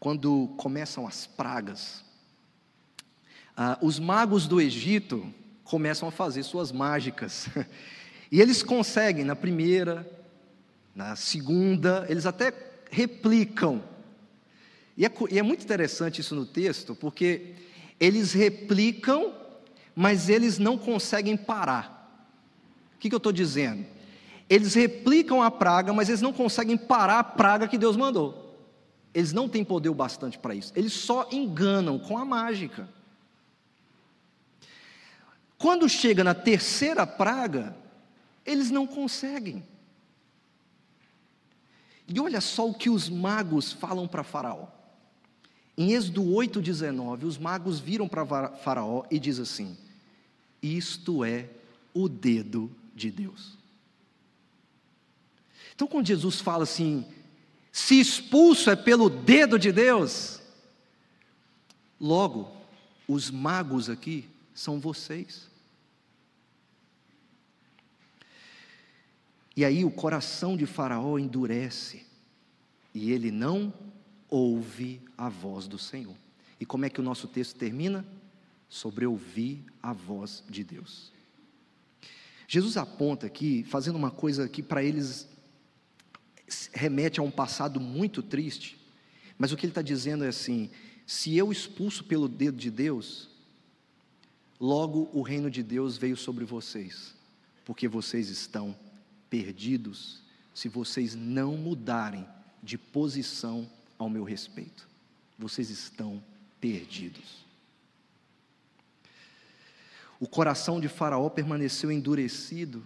quando 0.00 0.48
começam 0.56 1.06
as 1.06 1.28
pragas, 1.28 2.04
ah, 3.56 3.78
os 3.80 3.98
magos 3.98 4.46
do 4.46 4.60
Egito 4.60 5.26
começam 5.64 6.08
a 6.08 6.12
fazer 6.12 6.42
suas 6.42 6.70
mágicas. 6.70 7.48
E 8.28 8.40
eles 8.40 8.60
conseguem, 8.60 9.24
na 9.24 9.36
primeira, 9.36 10.04
na 10.92 11.14
segunda, 11.14 12.04
eles 12.08 12.26
até 12.26 12.52
replicam. 12.90 13.80
E 14.96 15.06
é, 15.06 15.12
e 15.30 15.38
é 15.38 15.42
muito 15.44 15.62
interessante 15.62 16.20
isso 16.20 16.34
no 16.34 16.44
texto, 16.44 16.94
porque 16.96 17.54
eles 18.00 18.32
replicam, 18.32 19.32
mas 19.94 20.28
eles 20.28 20.58
não 20.58 20.76
conseguem 20.76 21.36
parar. 21.36 22.26
O 22.96 22.98
que, 22.98 23.08
que 23.08 23.14
eu 23.14 23.18
estou 23.18 23.32
dizendo? 23.32 23.86
Eles 24.50 24.74
replicam 24.74 25.42
a 25.42 25.50
praga, 25.50 25.92
mas 25.92 26.08
eles 26.08 26.20
não 26.20 26.32
conseguem 26.32 26.76
parar 26.76 27.20
a 27.20 27.24
praga 27.24 27.68
que 27.68 27.78
Deus 27.78 27.96
mandou. 27.96 28.58
Eles 29.14 29.32
não 29.32 29.48
têm 29.48 29.64
poder 29.64 29.88
o 29.88 29.94
bastante 29.94 30.38
para 30.38 30.54
isso. 30.54 30.72
Eles 30.74 30.92
só 30.92 31.28
enganam 31.30 31.98
com 31.98 32.18
a 32.18 32.24
mágica. 32.24 32.88
Quando 35.58 35.88
chega 35.88 36.22
na 36.22 36.34
terceira 36.34 37.06
praga, 37.06 37.76
eles 38.44 38.70
não 38.70 38.86
conseguem. 38.86 39.64
E 42.08 42.20
olha 42.20 42.40
só 42.40 42.68
o 42.68 42.74
que 42.74 42.88
os 42.90 43.08
magos 43.08 43.72
falam 43.72 44.06
para 44.06 44.22
Faraó. 44.22 44.68
Em 45.76 45.92
Êxodo 45.92 46.22
8,19, 46.22 47.24
os 47.24 47.36
magos 47.36 47.80
viram 47.80 48.08
para 48.08 48.48
Faraó 48.48 49.04
e 49.10 49.18
diz 49.18 49.38
assim: 49.38 49.76
Isto 50.62 51.24
é 51.24 51.48
o 51.92 52.08
dedo 52.08 52.70
de 52.94 53.10
Deus. 53.10 53.56
Então, 55.74 55.86
quando 55.86 56.06
Jesus 56.06 56.40
fala 56.40 56.62
assim, 56.62 57.04
se 57.70 58.00
expulso 58.00 58.70
é 58.70 58.76
pelo 58.76 59.10
dedo 59.10 59.58
de 59.58 59.70
Deus, 59.70 60.40
logo, 62.00 62.50
os 63.06 63.30
magos 63.30 63.90
aqui 63.90 64.26
são 64.56 64.80
vocês. 64.80 65.48
E 69.54 69.64
aí 69.64 69.84
o 69.84 69.90
coração 69.90 70.56
de 70.56 70.66
Faraó 70.66 71.18
endurece, 71.18 72.04
e 72.92 73.12
ele 73.12 73.30
não 73.30 73.72
ouve 74.28 75.00
a 75.16 75.28
voz 75.28 75.68
do 75.68 75.78
Senhor. 75.78 76.16
E 76.58 76.66
como 76.66 76.86
é 76.86 76.90
que 76.90 77.00
o 77.00 77.04
nosso 77.04 77.28
texto 77.28 77.56
termina? 77.56 78.04
Sobre 78.68 79.06
ouvir 79.06 79.64
a 79.82 79.92
voz 79.92 80.42
de 80.48 80.64
Deus. 80.64 81.12
Jesus 82.48 82.76
aponta 82.76 83.26
aqui, 83.26 83.62
fazendo 83.64 83.96
uma 83.96 84.10
coisa 84.10 84.48
que 84.48 84.62
para 84.62 84.82
eles 84.82 85.28
remete 86.72 87.20
a 87.20 87.22
um 87.22 87.30
passado 87.30 87.80
muito 87.80 88.22
triste, 88.22 88.78
mas 89.36 89.52
o 89.52 89.56
que 89.56 89.66
ele 89.66 89.70
está 89.70 89.82
dizendo 89.82 90.24
é 90.24 90.28
assim: 90.28 90.70
se 91.06 91.36
eu 91.36 91.52
expulso 91.52 92.04
pelo 92.04 92.28
dedo 92.28 92.56
de 92.56 92.70
Deus, 92.70 93.35
logo 94.60 95.10
o 95.12 95.22
reino 95.22 95.50
de 95.50 95.62
Deus 95.62 95.96
veio 95.96 96.16
sobre 96.16 96.44
vocês, 96.44 97.14
porque 97.64 97.88
vocês 97.88 98.28
estão 98.28 98.76
perdidos 99.28 100.22
se 100.54 100.68
vocês 100.68 101.14
não 101.14 101.56
mudarem 101.56 102.26
de 102.62 102.78
posição 102.78 103.70
ao 103.98 104.08
meu 104.08 104.24
respeito. 104.24 104.88
Vocês 105.38 105.68
estão 105.70 106.22
perdidos. 106.60 107.44
O 110.18 110.26
coração 110.26 110.80
de 110.80 110.88
Faraó 110.88 111.28
permaneceu 111.28 111.92
endurecido, 111.92 112.82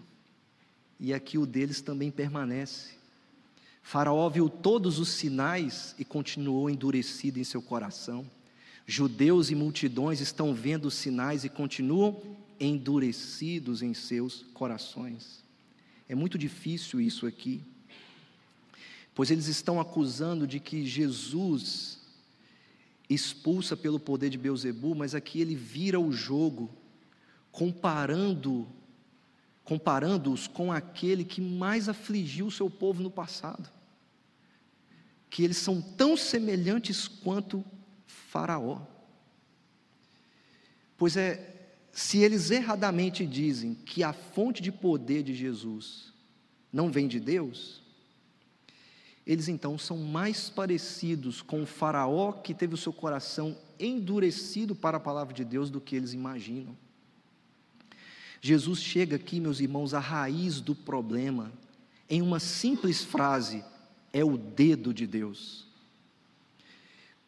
e 0.99 1.15
aqui 1.15 1.39
o 1.39 1.47
deles 1.47 1.81
também 1.81 2.11
permanece. 2.11 2.95
Faraó 3.83 4.29
viu 4.29 4.49
todos 4.49 4.99
os 4.99 5.09
sinais 5.09 5.95
e 5.99 6.05
continuou 6.05 6.69
endurecido 6.69 7.39
em 7.39 7.45
seu 7.45 7.63
coração. 7.63 8.29
Judeus 8.87 9.51
e 9.51 9.55
multidões 9.55 10.21
estão 10.21 10.55
vendo 10.55 10.87
os 10.87 10.95
sinais 10.95 11.45
e 11.45 11.49
continuam 11.49 12.21
endurecidos 12.59 13.83
em 13.83 13.95
seus 13.95 14.45
corações. 14.53 15.45
É 16.09 16.15
muito 16.15 16.37
difícil 16.37 17.01
isso 17.01 17.27
aqui, 17.27 17.63
pois 19.15 19.31
eles 19.31 19.47
estão 19.47 19.81
acusando 19.81 20.47
de 20.47 20.59
que 20.59 20.85
Jesus 20.85 22.01
expulsa 23.09 23.77
pelo 23.77 23.99
poder 23.99 24.29
de 24.31 24.39
Beuzebu, 24.39 24.95
mas 24.95 25.15
aqui 25.15 25.41
ele 25.41 25.55
vira 25.55 25.99
o 25.99 26.13
jogo, 26.13 26.71
comparando 27.51 28.69
comparando-os 29.71 30.49
com 30.49 30.73
aquele 30.73 31.23
que 31.23 31.41
mais 31.41 31.89
afligiu 31.89 32.49
o 32.49 32.51
seu 32.51 32.69
povo 32.69 33.05
no 33.05 33.11
passado. 33.11 33.71
Que 35.31 35.45
eles 35.45 35.59
são 35.59 35.81
tão 35.81 36.17
semelhantes 36.17 37.07
quanto 37.07 37.65
Faraó. 38.29 38.81
Pois 40.97 41.17
é, 41.17 41.57
se 41.93 42.19
eles 42.19 42.51
erradamente 42.51 43.27
dizem 43.27 43.75
que 43.75 44.03
a 44.03 44.13
fonte 44.13 44.63
de 44.63 44.71
poder 44.71 45.23
de 45.23 45.35
Jesus 45.35 46.13
não 46.73 46.91
vem 46.91 47.09
de 47.09 47.19
Deus, 47.19 47.83
eles 49.27 49.49
então 49.49 49.79
são 49.79 49.99
mais 49.99 50.49
parecidos 50.49 51.43
com 51.43 51.63
o 51.63 51.67
Faraó 51.67 52.33
que 52.33 52.55
teve 52.55 52.75
o 52.75 52.79
seu 52.79 52.93
coração 52.93 53.57
endurecido 53.79 54.75
para 54.75 54.97
a 54.97 55.01
palavra 55.01 55.33
de 55.33 55.45
Deus 55.45 55.71
do 55.71 55.81
que 55.81 55.97
eles 55.97 56.13
imaginam. 56.13 56.77
Jesus 58.41 58.81
chega 58.83 59.17
aqui, 59.17 59.39
meus 59.39 59.61
irmãos, 59.61 59.93
à 59.93 59.99
raiz 59.99 60.61
do 60.61 60.75
problema, 60.75 61.53
em 62.09 62.23
uma 62.23 62.41
simples 62.41 63.05
frase: 63.05 63.63
é 64.13 64.25
o 64.25 64.37
dedo 64.37 64.95
de 64.95 65.07
Deus. 65.07 65.70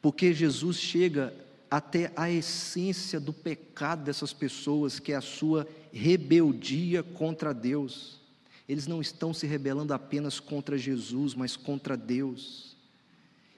Porque 0.03 0.35
Jesus 0.35 0.77
chega 0.77 1.33
até 1.71 2.13
a 2.15 2.31
essência 2.31 3.19
do 3.19 3.33
pecado 3.33 4.05
dessas 4.05 4.33
pessoas, 4.33 4.99
que 4.99 5.13
é 5.13 5.17
a 5.17 5.23
sua 5.23 5.67
rebeldia 5.91 7.03
contra 7.03 7.55
Deus. 7.55 8.21
Eles 8.69 8.87
não 8.87 9.01
estão 9.01 9.33
se 9.33 9.47
rebelando 9.47 9.95
apenas 9.95 10.39
contra 10.39 10.77
Jesus, 10.77 11.35
mas 11.35 11.57
contra 11.57 11.97
Deus. 11.97 12.77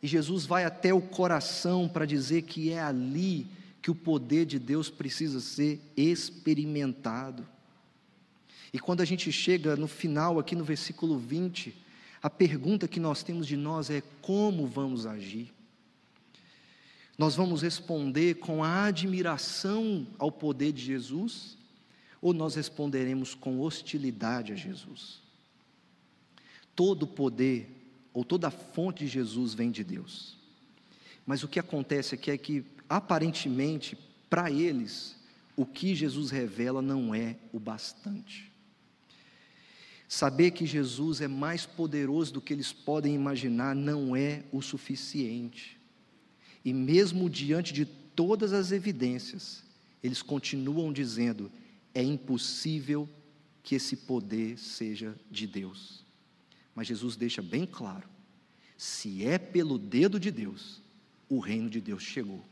E 0.02 0.06
Jesus 0.06 0.44
vai 0.44 0.64
até 0.64 0.92
o 0.92 1.00
coração 1.00 1.88
para 1.88 2.04
dizer 2.04 2.42
que 2.42 2.70
é 2.70 2.80
ali 2.80 3.48
que 3.80 3.90
o 3.90 3.94
poder 3.94 4.44
de 4.44 4.58
Deus 4.58 4.90
precisa 4.90 5.40
ser 5.40 5.80
experimentado. 5.96 7.46
E 8.72 8.78
quando 8.78 9.00
a 9.00 9.04
gente 9.04 9.32
chega 9.32 9.76
no 9.76 9.88
final, 9.88 10.38
aqui 10.38 10.54
no 10.54 10.64
versículo 10.64 11.18
20, 11.18 11.74
a 12.22 12.28
pergunta 12.28 12.86
que 12.86 13.00
nós 13.00 13.22
temos 13.22 13.46
de 13.46 13.56
nós 13.56 13.90
é: 13.90 14.02
como 14.20 14.66
vamos 14.66 15.06
agir? 15.06 15.52
Nós 17.16 17.36
vamos 17.36 17.62
responder 17.62 18.34
com 18.34 18.64
a 18.64 18.84
admiração 18.84 20.06
ao 20.18 20.32
poder 20.32 20.72
de 20.72 20.82
Jesus 20.84 21.56
ou 22.20 22.32
nós 22.32 22.54
responderemos 22.54 23.34
com 23.34 23.60
hostilidade 23.60 24.52
a 24.52 24.56
Jesus? 24.56 25.22
Todo 26.74 27.06
poder 27.06 27.68
ou 28.12 28.24
toda 28.24 28.50
fonte 28.50 29.04
de 29.04 29.10
Jesus 29.10 29.54
vem 29.54 29.70
de 29.70 29.84
Deus. 29.84 30.36
Mas 31.26 31.42
o 31.42 31.48
que 31.48 31.60
acontece 31.60 32.14
aqui 32.14 32.30
é 32.30 32.38
que, 32.38 32.64
aparentemente, 32.88 33.96
para 34.28 34.50
eles, 34.50 35.16
o 35.56 35.64
que 35.64 35.94
Jesus 35.94 36.30
revela 36.30 36.82
não 36.82 37.14
é 37.14 37.36
o 37.52 37.60
bastante. 37.60 38.50
Saber 40.08 40.50
que 40.50 40.66
Jesus 40.66 41.20
é 41.20 41.28
mais 41.28 41.64
poderoso 41.64 42.32
do 42.34 42.40
que 42.40 42.52
eles 42.52 42.72
podem 42.72 43.14
imaginar 43.14 43.74
não 43.74 44.14
é 44.14 44.42
o 44.52 44.60
suficiente. 44.60 45.78
E 46.64 46.72
mesmo 46.72 47.28
diante 47.28 47.72
de 47.72 47.84
todas 47.84 48.52
as 48.52 48.72
evidências, 48.72 49.62
eles 50.02 50.22
continuam 50.22 50.92
dizendo: 50.92 51.50
é 51.94 52.02
impossível 52.02 53.08
que 53.62 53.74
esse 53.74 53.96
poder 53.96 54.58
seja 54.58 55.14
de 55.30 55.46
Deus. 55.46 56.04
Mas 56.74 56.86
Jesus 56.86 57.16
deixa 57.16 57.42
bem 57.42 57.66
claro: 57.66 58.08
se 58.76 59.24
é 59.24 59.38
pelo 59.38 59.78
dedo 59.78 60.18
de 60.18 60.30
Deus, 60.30 60.80
o 61.28 61.38
reino 61.38 61.70
de 61.70 61.80
Deus 61.80 62.02
chegou 62.02 62.44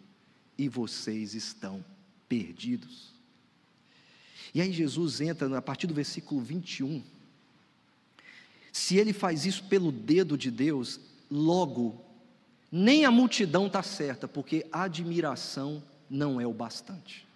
e 0.57 0.69
vocês 0.69 1.35
estão 1.35 1.85
perdidos. 2.29 3.13
E 4.55 4.61
aí 4.61 4.73
Jesus 4.73 5.21
entra 5.21 5.57
a 5.57 5.63
partir 5.63 5.87
do 5.87 5.95
versículo 5.95 6.41
21. 6.41 7.03
Se 8.73 8.97
ele 8.97 9.13
faz 9.13 9.45
isso 9.45 9.65
pelo 9.65 9.91
dedo 9.91 10.37
de 10.37 10.51
Deus, 10.51 11.01
logo, 11.31 12.03
nem 12.73 13.05
a 13.05 13.11
multidão 13.11 13.67
está 13.67 13.83
certa, 13.83 14.27
porque 14.27 14.67
a 14.73 14.85
admiração 14.85 15.83
não 16.09 16.41
é 16.41 16.47
o 16.47 16.55
bastante. 16.55 17.29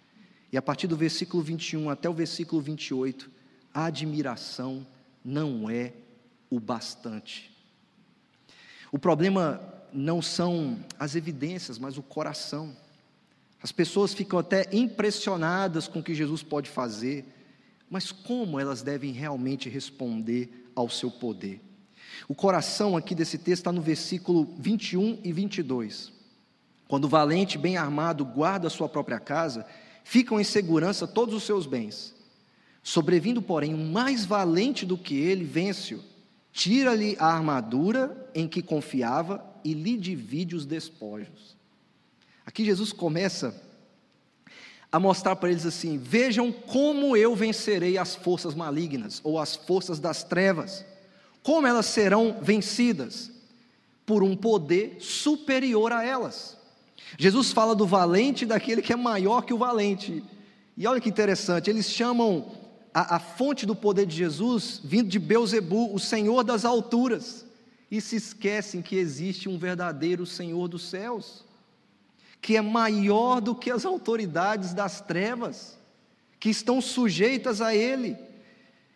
E 0.51 0.57
a 0.57 0.61
partir 0.63 0.87
do 0.87 0.97
versículo 0.97 1.43
21 1.43 1.91
até 1.91 2.09
o 2.09 2.13
versículo 2.13 2.59
28, 2.59 3.29
a 3.71 3.85
admiração 3.85 4.85
não 5.23 5.69
é 5.69 5.93
o 6.49 6.59
bastante. 6.59 7.55
O 8.91 8.97
problema 8.97 9.61
não 9.93 10.23
são 10.23 10.79
as 10.97 11.15
evidências, 11.15 11.77
mas 11.77 11.97
o 11.97 12.01
coração. 12.01 12.75
As 13.61 13.71
pessoas 13.71 14.15
ficam 14.15 14.39
até 14.39 14.67
impressionadas 14.71 15.87
com 15.87 15.99
o 15.99 16.03
que 16.03 16.15
Jesus 16.15 16.41
pode 16.41 16.67
fazer, 16.67 17.25
mas 17.89 18.11
como 18.11 18.59
elas 18.59 18.81
devem 18.81 19.11
realmente 19.11 19.69
responder 19.69 20.71
ao 20.75 20.89
seu 20.89 21.11
poder? 21.11 21.61
O 22.27 22.35
coração 22.35 22.95
aqui 22.95 23.13
desse 23.13 23.37
texto 23.37 23.61
está 23.61 23.71
no 23.71 23.81
versículo 23.81 24.53
21 24.57 25.19
e 25.23 25.33
22. 25.33 26.11
Quando 26.87 27.05
o 27.05 27.09
valente, 27.09 27.57
bem 27.57 27.75
armado, 27.75 28.23
guarda 28.23 28.67
a 28.67 28.69
sua 28.69 28.87
própria 28.87 29.19
casa, 29.19 29.65
ficam 30.03 30.39
em 30.39 30.43
segurança 30.43 31.05
todos 31.05 31.35
os 31.35 31.43
seus 31.43 31.65
bens. 31.65 32.15
Sobrevindo, 32.81 33.41
porém, 33.41 33.73
um 33.73 33.91
mais 33.91 34.25
valente 34.25 34.85
do 34.85 34.97
que 34.97 35.17
ele, 35.17 35.43
vence-o, 35.43 36.01
tira-lhe 36.53 37.17
a 37.19 37.25
armadura 37.25 38.29
em 38.33 38.47
que 38.47 38.61
confiava 38.61 39.45
e 39.63 39.73
lhe 39.73 39.97
divide 39.97 40.55
os 40.55 40.65
despojos. 40.65 41.57
Aqui 42.45 42.63
Jesus 42.63 42.93
começa 42.93 43.61
a 44.89 44.99
mostrar 44.99 45.35
para 45.35 45.51
eles 45.51 45.65
assim: 45.65 45.97
vejam 45.97 46.51
como 46.51 47.17
eu 47.17 47.35
vencerei 47.35 47.97
as 47.97 48.15
forças 48.15 48.55
malignas 48.55 49.19
ou 49.23 49.37
as 49.37 49.55
forças 49.55 49.99
das 49.99 50.23
trevas. 50.23 50.85
Como 51.47 51.65
elas 51.65 51.85
serão 51.85 52.39
vencidas? 52.41 53.31
Por 54.05 54.21
um 54.21 54.35
poder 54.35 54.97
superior 54.99 55.93
a 55.93 56.03
elas. 56.03 56.57
Jesus 57.17 57.53
fala 57.53 57.73
do 57.73 57.87
valente 57.87 58.45
daquele 58.45 58.81
que 58.81 58.91
é 58.91 58.97
maior 58.97 59.43
que 59.43 59.53
o 59.53 59.57
valente. 59.57 60.21
E 60.75 60.85
olha 60.85 60.99
que 60.99 61.07
interessante, 61.07 61.69
eles 61.69 61.89
chamam 61.89 62.51
a, 62.93 63.15
a 63.15 63.19
fonte 63.19 63.65
do 63.65 63.73
poder 63.73 64.05
de 64.05 64.17
Jesus 64.17 64.81
vindo 64.83 65.07
de 65.07 65.17
Beuzebu, 65.19 65.95
o 65.95 65.99
Senhor 65.99 66.43
das 66.43 66.65
alturas, 66.65 67.45
e 67.89 68.01
se 68.01 68.17
esquecem 68.17 68.81
que 68.81 68.97
existe 68.97 69.47
um 69.47 69.57
verdadeiro 69.57 70.25
Senhor 70.25 70.67
dos 70.67 70.89
céus, 70.89 71.45
que 72.41 72.57
é 72.57 72.61
maior 72.61 73.39
do 73.39 73.55
que 73.55 73.71
as 73.71 73.85
autoridades 73.85 74.73
das 74.73 74.99
trevas, 74.99 75.79
que 76.41 76.49
estão 76.49 76.81
sujeitas 76.81 77.61
a 77.61 77.73
Ele, 77.73 78.17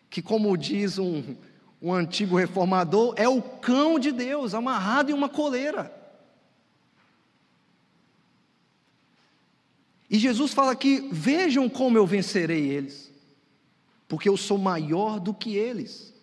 que, 0.09 0.21
como 0.21 0.57
diz 0.57 0.97
um, 0.97 1.23
um 1.81 1.91
antigo 1.93 2.37
reformador, 2.37 3.15
é 3.17 3.27
o 3.27 3.41
cão 3.41 3.97
de 3.97 4.11
Deus, 4.11 4.53
amarrado 4.53 5.09
em 5.09 5.13
uma 5.13 5.27
coleira. 5.27 5.91
E 10.09 10.19
Jesus 10.19 10.53
fala 10.53 10.71
aqui: 10.71 11.09
vejam 11.11 11.67
como 11.67 11.97
eu 11.97 12.05
vencerei 12.05 12.69
eles, 12.69 13.11
porque 14.07 14.29
eu 14.29 14.37
sou 14.37 14.57
maior 14.57 15.19
do 15.19 15.33
que 15.33 15.55
eles. 15.55 16.13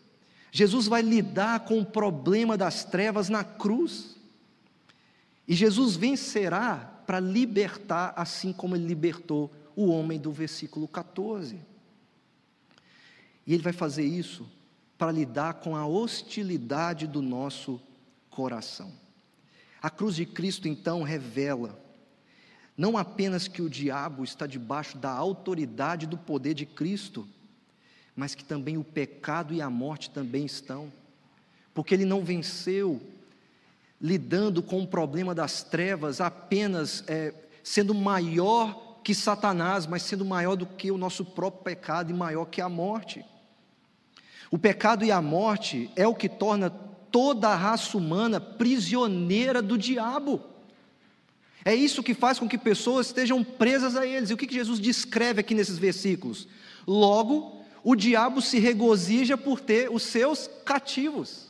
Jesus 0.53 0.87
vai 0.87 1.03
lidar 1.03 1.61
com 1.61 1.81
o 1.81 1.87
problema 1.87 2.57
das 2.57 2.85
trevas 2.85 3.29
na 3.29 3.43
cruz. 3.43 4.17
E 5.47 5.55
Jesus 5.55 5.97
vencerá 5.97 7.03
para 7.07 7.19
libertar, 7.19 8.13
assim 8.17 8.53
como 8.53 8.77
ele 8.77 8.87
libertou 8.87 9.51
o 9.75 9.89
homem 9.89 10.19
do 10.19 10.31
versículo 10.31 10.87
14. 10.87 11.59
E 13.47 13.55
ele 13.55 13.63
vai 13.63 13.73
fazer 13.73 14.05
isso 14.05 14.47
para 14.99 15.13
lidar 15.13 15.55
com 15.55 15.77
a 15.77 15.87
hostilidade 15.87 17.07
do 17.07 17.23
nosso 17.23 17.81
coração. 18.29 18.93
A 19.81 19.89
cruz 19.89 20.17
de 20.17 20.27
Cristo 20.27 20.67
então 20.67 21.03
revela 21.03 21.79
não 22.77 22.97
apenas 22.97 23.49
que 23.49 23.63
o 23.63 23.71
diabo 23.71 24.23
está 24.23 24.47
debaixo 24.47 24.99
da 24.99 25.11
autoridade 25.11 26.07
do 26.07 26.17
poder 26.17 26.55
de 26.55 26.65
Cristo, 26.67 27.27
mas 28.15 28.35
que 28.35 28.45
também 28.45 28.77
o 28.77 28.85
pecado 28.85 29.55
e 29.55 29.61
a 29.61 29.71
morte 29.71 30.11
também 30.11 30.45
estão, 30.45 30.93
porque 31.75 31.95
ele 31.95 32.05
não 32.05 32.25
venceu 32.25 33.01
lidando 34.01 34.63
com 34.63 34.81
o 34.81 34.87
problema 34.87 35.35
das 35.35 35.63
trevas 35.63 36.21
apenas 36.21 37.03
é, 37.09 37.35
sendo 37.65 37.93
maior 37.95 39.01
que 39.03 39.15
Satanás, 39.15 39.87
mas 39.87 40.03
sendo 40.03 40.25
maior 40.25 40.55
do 40.55 40.67
que 40.67 40.91
o 40.91 40.99
nosso 40.99 41.25
próprio 41.25 41.65
pecado 41.65 42.11
e 42.11 42.15
maior 42.15 42.45
que 42.45 42.61
a 42.61 42.69
morte. 42.69 43.25
O 44.51 44.59
pecado 44.59 45.05
e 45.05 45.11
a 45.11 45.21
morte 45.21 45.91
é 45.95 46.07
o 46.07 46.15
que 46.15 46.29
torna 46.29 46.71
toda 46.71 47.49
a 47.49 47.57
raça 47.57 47.97
humana 47.97 48.41
prisioneira 48.41 49.61
do 49.61 49.77
diabo. 49.77 50.43
É 51.65 51.75
isso 51.75 52.03
que 52.03 52.15
faz 52.15 52.39
com 52.39 52.49
que 52.49 52.57
pessoas 52.57 53.09
estejam 53.09 53.45
presas 53.45 53.97
a 53.97 54.07
eles. 54.07 54.31
E 54.31 54.35
o 54.35 54.37
que 54.37 54.53
Jesus 54.53 54.81
descreve 54.81 55.41
aqui 55.41 55.55
nesses 55.55 55.79
versículos? 55.79 56.49
Logo, 56.87 57.63
o 57.85 57.95
diabo 57.95 58.41
se 58.41 58.59
regozija 58.59 59.37
por 59.37 59.61
ter 59.61 59.91
os 59.91 60.03
seus 60.03 60.49
cativos. 60.65 61.49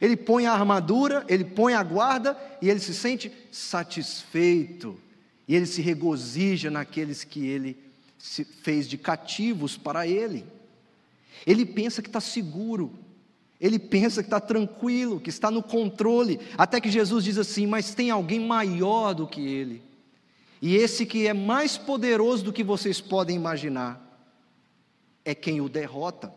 Ele 0.00 0.16
põe 0.16 0.46
a 0.46 0.52
armadura, 0.52 1.24
ele 1.28 1.44
põe 1.44 1.72
a 1.72 1.82
guarda 1.82 2.36
e 2.60 2.68
ele 2.68 2.80
se 2.80 2.92
sente 2.92 3.32
satisfeito. 3.50 5.00
E 5.48 5.54
ele 5.54 5.66
se 5.66 5.80
regozija 5.80 6.70
naqueles 6.70 7.24
que 7.24 7.46
ele 7.46 7.78
fez 8.62 8.88
de 8.88 8.98
cativos 8.98 9.76
para 9.76 10.06
ele. 10.06 10.44
Ele 11.46 11.66
pensa 11.66 12.00
que 12.00 12.08
está 12.08 12.20
seguro, 12.20 12.92
ele 13.60 13.78
pensa 13.78 14.22
que 14.22 14.26
está 14.26 14.40
tranquilo, 14.40 15.20
que 15.20 15.30
está 15.30 15.50
no 15.50 15.62
controle, 15.62 16.40
até 16.56 16.80
que 16.80 16.90
Jesus 16.90 17.24
diz 17.24 17.38
assim: 17.38 17.66
Mas 17.66 17.94
tem 17.94 18.10
alguém 18.10 18.40
maior 18.40 19.14
do 19.14 19.26
que 19.26 19.40
ele, 19.40 19.82
e 20.60 20.76
esse 20.76 21.04
que 21.04 21.26
é 21.26 21.34
mais 21.34 21.76
poderoso 21.76 22.44
do 22.44 22.52
que 22.52 22.64
vocês 22.64 23.00
podem 23.00 23.36
imaginar, 23.36 24.00
é 25.24 25.34
quem 25.34 25.60
o 25.60 25.68
derrota. 25.68 26.32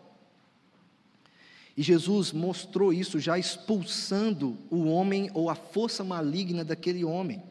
E 1.78 1.84
Jesus 1.84 2.32
mostrou 2.32 2.92
isso 2.92 3.20
já 3.20 3.38
expulsando 3.38 4.58
o 4.72 4.86
homem 4.86 5.30
ou 5.36 5.48
a 5.48 5.54
força 5.54 6.04
maligna 6.04 6.66
daquele 6.66 7.06
homem. 7.06 7.44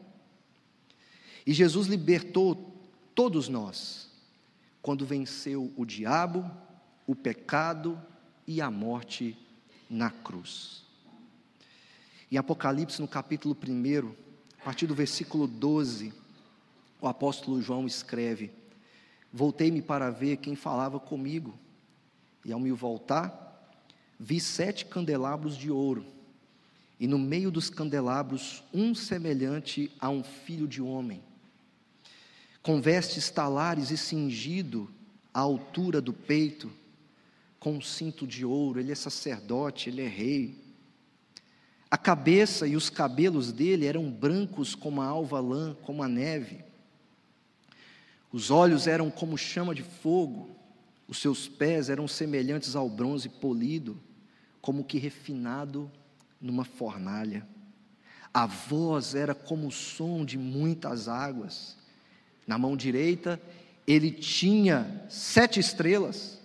E 1.45 1.53
Jesus 1.53 1.87
libertou 1.87 2.75
todos 3.15 3.47
nós 3.47 4.09
quando 4.81 5.05
venceu 5.05 5.71
o 5.77 5.85
diabo, 5.85 6.49
o 7.07 7.15
pecado 7.15 7.99
e 8.45 8.61
a 8.61 8.69
morte 8.69 9.37
na 9.89 10.11
cruz. 10.11 10.83
Em 12.29 12.37
Apocalipse, 12.37 13.01
no 13.01 13.07
capítulo 13.07 13.55
1, 13.55 14.11
a 14.59 14.63
partir 14.65 14.85
do 14.85 14.93
versículo 14.93 15.47
12, 15.47 16.13
o 16.99 17.07
apóstolo 17.07 17.61
João 17.61 17.87
escreve: 17.87 18.51
Voltei-me 19.31 19.81
para 19.81 20.09
ver 20.09 20.37
quem 20.37 20.53
falava 20.53 20.99
comigo, 20.99 21.57
e 22.43 22.51
ao 22.51 22.59
me 22.59 22.71
voltar, 22.71 23.71
vi 24.19 24.41
sete 24.41 24.85
candelabros 24.85 25.55
de 25.55 25.71
ouro, 25.71 26.05
e 26.99 27.07
no 27.07 27.17
meio 27.17 27.49
dos 27.49 27.69
candelabros 27.69 28.61
um 28.73 28.93
semelhante 28.93 29.89
a 29.97 30.09
um 30.09 30.21
filho 30.21 30.67
de 30.67 30.81
homem, 30.81 31.23
com 32.61 32.81
vestes 32.81 33.29
talares 33.29 33.91
e 33.91 33.97
cingido 33.97 34.91
à 35.33 35.39
altura 35.39 36.01
do 36.01 36.11
peito, 36.11 36.69
com 37.67 37.73
um 37.73 37.81
cinto 37.81 38.25
de 38.25 38.45
ouro, 38.45 38.79
ele 38.79 38.93
é 38.93 38.95
sacerdote, 38.95 39.89
ele 39.89 40.01
é 40.01 40.07
rei. 40.07 40.55
A 41.91 41.97
cabeça 41.97 42.65
e 42.65 42.77
os 42.77 42.89
cabelos 42.89 43.51
dele 43.51 43.85
eram 43.85 44.09
brancos 44.09 44.73
como 44.73 45.01
a 45.01 45.05
alva 45.05 45.41
lã, 45.41 45.75
como 45.81 46.01
a 46.01 46.07
neve. 46.07 46.63
Os 48.31 48.51
olhos 48.51 48.87
eram 48.87 49.11
como 49.11 49.37
chama 49.37 49.75
de 49.75 49.83
fogo, 49.83 50.49
os 51.09 51.17
seus 51.17 51.49
pés 51.49 51.89
eram 51.89 52.07
semelhantes 52.07 52.73
ao 52.73 52.89
bronze 52.89 53.27
polido, 53.27 53.99
como 54.61 54.85
que 54.85 54.97
refinado 54.97 55.91
numa 56.39 56.63
fornalha. 56.63 57.45
A 58.33 58.45
voz 58.45 59.13
era 59.13 59.35
como 59.35 59.67
o 59.67 59.71
som 59.73 60.23
de 60.23 60.37
muitas 60.37 61.09
águas. 61.09 61.75
Na 62.47 62.57
mão 62.57 62.77
direita, 62.77 63.41
ele 63.85 64.09
tinha 64.09 65.05
sete 65.09 65.59
estrelas 65.59 66.37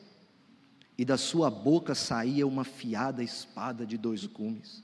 e 0.96 1.04
da 1.04 1.16
sua 1.16 1.50
boca 1.50 1.94
saía 1.94 2.46
uma 2.46 2.64
fiada 2.64 3.22
espada 3.22 3.86
de 3.86 3.96
dois 3.96 4.26
gumes. 4.26 4.82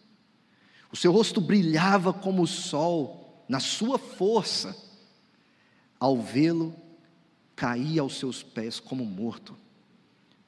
O 0.90 0.96
seu 0.96 1.12
rosto 1.12 1.40
brilhava 1.40 2.12
como 2.12 2.42
o 2.42 2.46
sol, 2.46 3.44
na 3.48 3.60
sua 3.60 3.98
força. 3.98 4.76
Ao 6.00 6.20
vê-lo, 6.20 6.74
caía 7.54 8.00
aos 8.00 8.18
seus 8.18 8.42
pés 8.42 8.80
como 8.80 9.04
morto. 9.04 9.56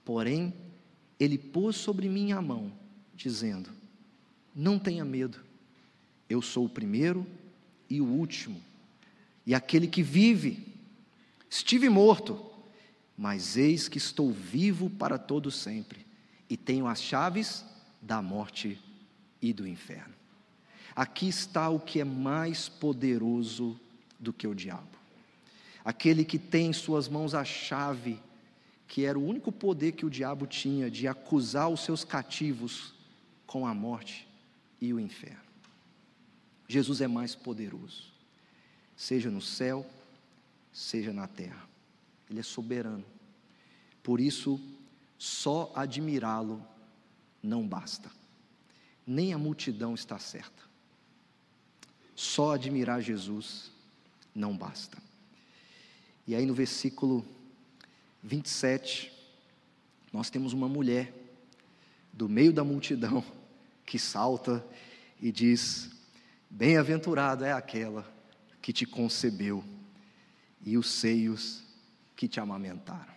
Porém, 0.05 0.55
ele 1.19 1.37
pôs 1.37 1.77
sobre 1.77 2.09
mim 2.09 2.33
a 2.33 2.41
mão, 2.41 2.73
dizendo: 3.15 3.71
Não 4.55 4.79
tenha 4.79 5.05
medo, 5.05 5.39
eu 6.29 6.41
sou 6.41 6.65
o 6.65 6.71
primeiro 6.71 7.27
e 7.89 8.01
o 8.01 8.07
último, 8.07 8.61
e 9.45 9.55
aquele 9.55 9.87
que 9.87 10.03
vive. 10.03 10.69
Estive 11.51 11.89
morto, 11.89 12.50
mas 13.21 13.59
eis 13.59 13.87
que 13.87 13.99
estou 13.99 14.33
vivo 14.33 14.89
para 14.89 15.19
todo 15.19 15.51
sempre, 15.51 16.07
e 16.49 16.57
tenho 16.57 16.87
as 16.87 17.03
chaves 17.03 17.63
da 18.01 18.23
morte 18.23 18.81
e 19.43 19.53
do 19.53 19.69
inferno. 19.69 20.15
Aqui 20.97 21.29
está 21.29 21.69
o 21.69 21.79
que 21.79 22.01
é 22.01 22.05
mais 22.05 22.67
poderoso 22.71 23.79
do 24.19 24.33
que 24.33 24.47
o 24.47 24.55
diabo. 24.55 24.89
Aquele 25.85 26.25
que 26.25 26.39
tem 26.39 26.69
em 26.69 26.73
suas 26.73 27.09
mãos 27.11 27.35
a 27.35 27.45
chave, 27.45 28.19
que 28.89 29.05
era 29.05 29.19
o 29.19 29.27
único 29.27 29.53
poder 29.53 29.93
que 29.93 30.07
o 30.07 30.11
diabo 30.11 30.47
tinha 30.47 30.91
de 30.91 31.07
acusar 31.07 31.69
os 31.69 31.85
seus 31.85 32.03
cativos 32.03 32.95
com 33.47 33.67
a 33.67 33.75
morte 33.75 34.27
e 34.81 34.95
o 34.95 34.99
inferno. 34.99 35.45
Jesus 36.67 37.03
é 37.03 37.07
mais 37.07 37.35
poderoso, 37.35 38.05
seja 38.97 39.31
no 39.31 39.43
céu, 39.43 39.85
seja 40.73 41.13
na 41.13 41.27
terra. 41.27 41.69
Ele 42.31 42.41
é 42.41 42.45
soberano. 42.45 43.05
Por 44.03 44.21
isso, 44.21 44.61
só 45.19 45.73
admirá-lo 45.75 46.65
não 47.43 47.67
basta. 47.67 48.11
Nem 49.07 49.35
a 49.35 49.39
multidão 49.39 49.95
está 49.95 50.19
certa. 50.19 50.63
Só 52.15 52.53
admirar 52.53 53.03
Jesus 53.03 53.73
não 54.35 54.57
basta. 54.57 54.97
E 56.27 56.35
aí 56.35 56.47
no 56.47 56.55
versículo 56.55 57.27
27, 58.23 59.13
nós 60.13 60.31
temos 60.31 60.53
uma 60.53 60.69
mulher 60.69 61.13
do 62.13 62.29
meio 62.29 62.53
da 62.53 62.63
multidão 62.63 63.25
que 63.85 63.99
salta 63.99 64.65
e 65.21 65.33
diz: 65.33 65.91
Bem-aventurada 66.49 67.47
é 67.47 67.53
aquela 67.53 68.07
que 68.63 68.73
te 68.73 68.87
concebeu 68.87 69.65
e 70.65 70.77
os 70.77 70.89
seios 70.91 71.63
que 72.21 72.29
te 72.29 72.39
amamentaram. 72.39 73.15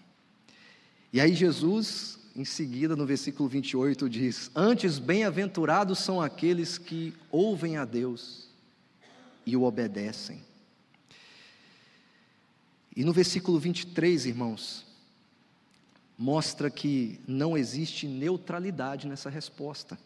E 1.12 1.20
aí 1.20 1.36
Jesus, 1.36 2.18
em 2.34 2.46
seguida, 2.46 2.96
no 2.96 3.06
versículo 3.06 3.50
28, 3.50 4.10
diz: 4.10 4.50
Antes 4.56 4.98
bem-aventurados 4.98 6.00
são 6.00 6.22
aqueles 6.22 6.78
que 6.78 7.14
ouvem 7.30 7.76
a 7.76 7.84
Deus 7.84 8.48
e 9.46 9.58
o 9.58 9.64
obedecem. 9.64 10.42
E 12.96 13.04
no 13.04 13.12
versículo 13.12 13.60
23, 13.60 14.26
irmãos, 14.26 14.86
mostra 16.18 16.72
que 16.72 17.20
não 17.28 17.58
existe 17.58 18.08
neutralidade 18.08 19.06
nessa 19.06 19.30
resposta. 19.30 20.00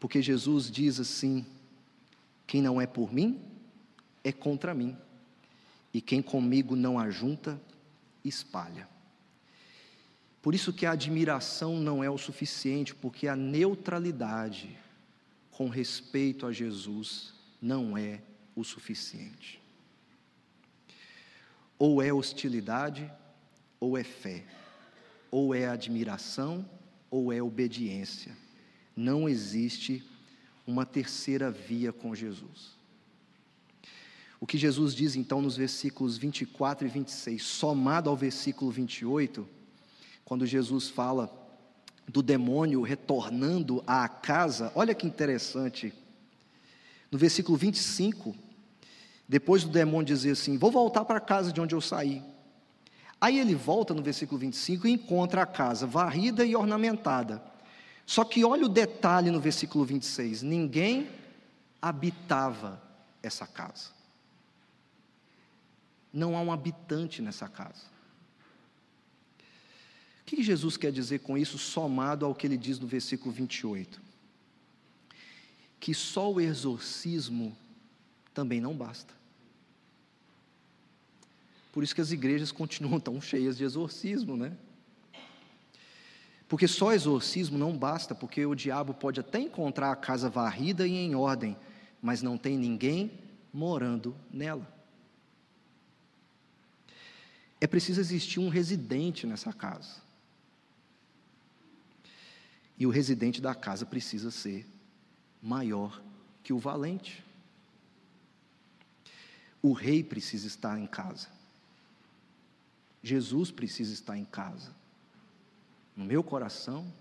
Porque 0.00 0.22
Jesus 0.22 0.70
diz 0.70 0.98
assim: 0.98 1.44
quem 2.46 2.62
não 2.62 2.80
é 2.80 2.86
por 2.86 3.12
mim, 3.12 3.42
é 4.24 4.32
contra 4.32 4.72
mim, 4.72 4.96
e 5.94 6.00
quem 6.00 6.20
comigo 6.20 6.74
não 6.74 6.98
ajunta, 6.98 7.60
espalha. 8.24 8.88
Por 10.42 10.52
isso 10.52 10.72
que 10.72 10.84
a 10.84 10.90
admiração 10.90 11.78
não 11.78 12.02
é 12.02 12.10
o 12.10 12.18
suficiente, 12.18 12.92
porque 12.92 13.28
a 13.28 13.36
neutralidade 13.36 14.76
com 15.52 15.68
respeito 15.68 16.46
a 16.46 16.52
Jesus 16.52 17.32
não 17.62 17.96
é 17.96 18.20
o 18.56 18.64
suficiente. 18.64 19.62
Ou 21.78 22.02
é 22.02 22.12
hostilidade, 22.12 23.10
ou 23.78 23.96
é 23.96 24.02
fé. 24.02 24.44
Ou 25.30 25.54
é 25.54 25.68
admiração, 25.68 26.68
ou 27.08 27.32
é 27.32 27.40
obediência. 27.40 28.36
Não 28.96 29.28
existe 29.28 30.04
uma 30.66 30.84
terceira 30.84 31.50
via 31.50 31.92
com 31.92 32.14
Jesus. 32.14 32.73
O 34.44 34.46
que 34.46 34.58
Jesus 34.58 34.94
diz 34.94 35.16
então 35.16 35.40
nos 35.40 35.56
versículos 35.56 36.18
24 36.18 36.86
e 36.86 36.90
26, 36.90 37.42
somado 37.42 38.10
ao 38.10 38.14
versículo 38.14 38.70
28, 38.70 39.48
quando 40.22 40.44
Jesus 40.44 40.90
fala 40.90 41.32
do 42.06 42.22
demônio 42.22 42.82
retornando 42.82 43.82
à 43.86 44.06
casa, 44.06 44.70
olha 44.74 44.94
que 44.94 45.06
interessante. 45.06 45.94
No 47.10 47.16
versículo 47.16 47.56
25, 47.56 48.36
depois 49.26 49.64
do 49.64 49.70
demônio 49.70 50.04
dizer 50.04 50.32
assim: 50.32 50.58
Vou 50.58 50.70
voltar 50.70 51.06
para 51.06 51.16
a 51.16 51.22
casa 51.22 51.50
de 51.50 51.58
onde 51.58 51.74
eu 51.74 51.80
saí. 51.80 52.22
Aí 53.18 53.40
ele 53.40 53.54
volta 53.54 53.94
no 53.94 54.02
versículo 54.02 54.38
25 54.38 54.86
e 54.86 54.90
encontra 54.90 55.40
a 55.40 55.46
casa 55.46 55.86
varrida 55.86 56.44
e 56.44 56.54
ornamentada. 56.54 57.42
Só 58.04 58.22
que 58.24 58.44
olha 58.44 58.66
o 58.66 58.68
detalhe 58.68 59.30
no 59.30 59.40
versículo 59.40 59.86
26: 59.86 60.42
ninguém 60.42 61.08
habitava 61.80 62.78
essa 63.22 63.46
casa. 63.46 63.93
Não 66.14 66.36
há 66.36 66.40
um 66.40 66.52
habitante 66.52 67.20
nessa 67.20 67.48
casa. 67.48 67.92
O 70.20 70.24
que 70.24 70.42
Jesus 70.44 70.76
quer 70.76 70.92
dizer 70.92 71.18
com 71.18 71.36
isso, 71.36 71.58
somado 71.58 72.24
ao 72.24 72.34
que 72.34 72.46
ele 72.46 72.56
diz 72.56 72.78
no 72.78 72.86
versículo 72.86 73.32
28? 73.32 74.00
Que 75.80 75.92
só 75.92 76.32
o 76.32 76.40
exorcismo 76.40 77.54
também 78.32 78.60
não 78.60 78.74
basta. 78.74 79.12
Por 81.72 81.82
isso 81.82 81.94
que 81.94 82.00
as 82.00 82.12
igrejas 82.12 82.52
continuam 82.52 83.00
tão 83.00 83.20
cheias 83.20 83.58
de 83.58 83.64
exorcismo, 83.64 84.36
né? 84.36 84.56
Porque 86.48 86.68
só 86.68 86.92
exorcismo 86.92 87.58
não 87.58 87.76
basta, 87.76 88.14
porque 88.14 88.46
o 88.46 88.54
diabo 88.54 88.94
pode 88.94 89.18
até 89.18 89.40
encontrar 89.40 89.90
a 89.90 89.96
casa 89.96 90.30
varrida 90.30 90.86
e 90.86 90.92
em 90.92 91.16
ordem, 91.16 91.56
mas 92.00 92.22
não 92.22 92.38
tem 92.38 92.56
ninguém 92.56 93.10
morando 93.52 94.14
nela. 94.30 94.73
É 97.60 97.66
preciso 97.66 98.00
existir 98.00 98.40
um 98.40 98.48
residente 98.48 99.26
nessa 99.26 99.52
casa. 99.52 100.02
E 102.78 102.86
o 102.86 102.90
residente 102.90 103.40
da 103.40 103.54
casa 103.54 103.86
precisa 103.86 104.30
ser 104.30 104.66
maior 105.40 106.02
que 106.42 106.52
o 106.52 106.58
valente. 106.58 107.24
O 109.62 109.72
rei 109.72 110.02
precisa 110.02 110.46
estar 110.46 110.78
em 110.78 110.86
casa. 110.86 111.28
Jesus 113.02 113.50
precisa 113.50 113.92
estar 113.92 114.18
em 114.18 114.24
casa. 114.24 114.74
No 115.96 116.04
meu 116.04 116.22
coração 116.24 116.92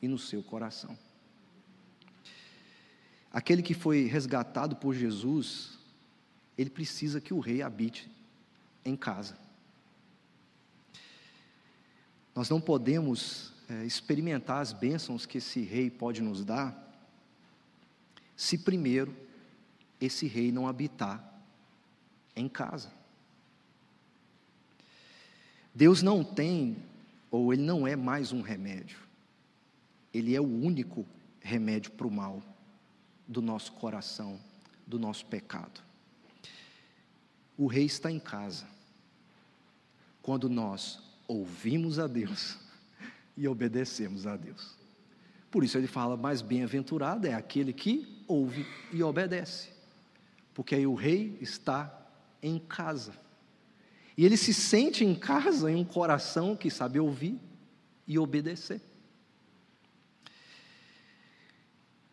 e 0.00 0.08
no 0.08 0.18
seu 0.18 0.42
coração. 0.42 0.96
Aquele 3.32 3.62
que 3.62 3.74
foi 3.74 4.06
resgatado 4.06 4.74
por 4.76 4.94
Jesus, 4.94 5.78
ele 6.58 6.70
precisa 6.70 7.20
que 7.20 7.32
o 7.32 7.38
rei 7.38 7.62
habite 7.62 8.10
em 8.84 8.96
casa. 8.96 9.38
Nós 12.34 12.48
não 12.48 12.60
podemos 12.60 13.52
é, 13.68 13.84
experimentar 13.84 14.60
as 14.60 14.72
bênçãos 14.72 15.26
que 15.26 15.38
esse 15.38 15.60
rei 15.62 15.90
pode 15.90 16.22
nos 16.22 16.44
dar, 16.44 16.88
se 18.36 18.56
primeiro 18.56 19.14
esse 20.00 20.26
rei 20.26 20.50
não 20.50 20.66
habitar 20.66 21.42
em 22.34 22.48
casa. 22.48 22.90
Deus 25.74 26.02
não 26.02 26.24
tem, 26.24 26.76
ou 27.30 27.52
Ele 27.52 27.62
não 27.62 27.86
é 27.86 27.94
mais 27.94 28.32
um 28.32 28.40
remédio, 28.40 28.98
Ele 30.12 30.34
é 30.34 30.40
o 30.40 30.44
único 30.44 31.06
remédio 31.40 31.92
para 31.92 32.06
o 32.06 32.10
mal 32.10 32.42
do 33.26 33.40
nosso 33.40 33.72
coração, 33.72 34.40
do 34.86 34.98
nosso 34.98 35.26
pecado. 35.26 35.80
O 37.56 37.66
rei 37.66 37.84
está 37.84 38.10
em 38.10 38.18
casa. 38.18 38.66
Quando 40.22 40.48
nós 40.48 41.09
ouvimos 41.30 41.98
a 41.98 42.06
Deus 42.06 42.58
e 43.36 43.46
obedecemos 43.46 44.26
a 44.26 44.36
Deus. 44.36 44.74
Por 45.50 45.64
isso 45.64 45.78
ele 45.78 45.86
fala: 45.86 46.16
mais 46.16 46.42
bem-aventurado 46.42 47.26
é 47.26 47.34
aquele 47.34 47.72
que 47.72 48.22
ouve 48.26 48.66
e 48.92 49.02
obedece, 49.02 49.68
porque 50.52 50.74
aí 50.74 50.86
o 50.86 50.94
rei 50.94 51.38
está 51.40 51.96
em 52.42 52.58
casa. 52.58 53.12
E 54.16 54.24
ele 54.24 54.36
se 54.36 54.52
sente 54.52 55.04
em 55.04 55.14
casa 55.14 55.70
em 55.70 55.76
um 55.76 55.84
coração 55.84 56.56
que 56.56 56.70
sabe 56.70 56.98
ouvir 56.98 57.38
e 58.06 58.18
obedecer. 58.18 58.80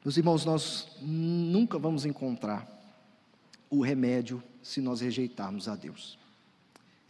Meus 0.05 0.15
irmãos, 0.15 0.45
nós 0.45 0.95
nunca 1.01 1.77
vamos 1.77 2.05
encontrar 2.05 2.65
o 3.69 3.81
remédio 3.81 4.41
se 4.61 4.79
nós 4.79 5.01
rejeitarmos 5.01 5.67
a 5.67 5.75
Deus. 5.75 6.17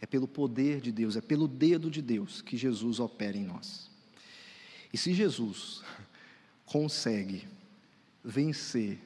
É 0.00 0.06
pelo 0.06 0.28
poder 0.28 0.80
de 0.80 0.92
Deus, 0.92 1.16
é 1.16 1.20
pelo 1.20 1.48
dedo 1.48 1.90
de 1.90 2.00
Deus 2.00 2.40
que 2.40 2.56
Jesus 2.56 3.00
opera 3.00 3.36
em 3.36 3.44
nós. 3.44 3.90
E 4.92 4.96
se 4.96 5.12
Jesus 5.12 5.82
consegue 6.64 7.46
vencer 8.24 8.98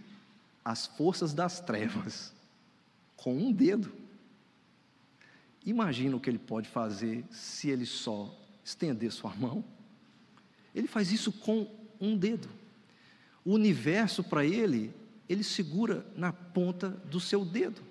as 0.65 0.87
forças 0.87 1.33
das 1.33 1.61
trevas 1.61 2.33
com 3.17 3.37
um 3.37 3.53
dedo, 3.53 3.93
imagina 5.65 6.17
o 6.17 6.21
que 6.21 6.31
ele 6.31 6.39
pode 6.39 6.69
fazer 6.69 7.25
se 7.31 7.69
ele 7.69 7.87
só 7.87 8.39
estender 8.65 9.11
sua 9.13 9.35
mão. 9.35 9.65
Ele 10.75 10.89
faz 10.89 11.13
isso 11.13 11.33
com 11.33 11.69
um 12.01 12.17
dedo. 12.17 12.49
O 13.45 13.53
universo 13.53 14.23
para 14.23 14.45
ele, 14.45 14.93
ele 15.29 15.43
segura 15.43 16.07
na 16.17 16.33
ponta 16.33 16.91
do 16.91 17.21
seu 17.21 17.45
dedo. 17.45 17.83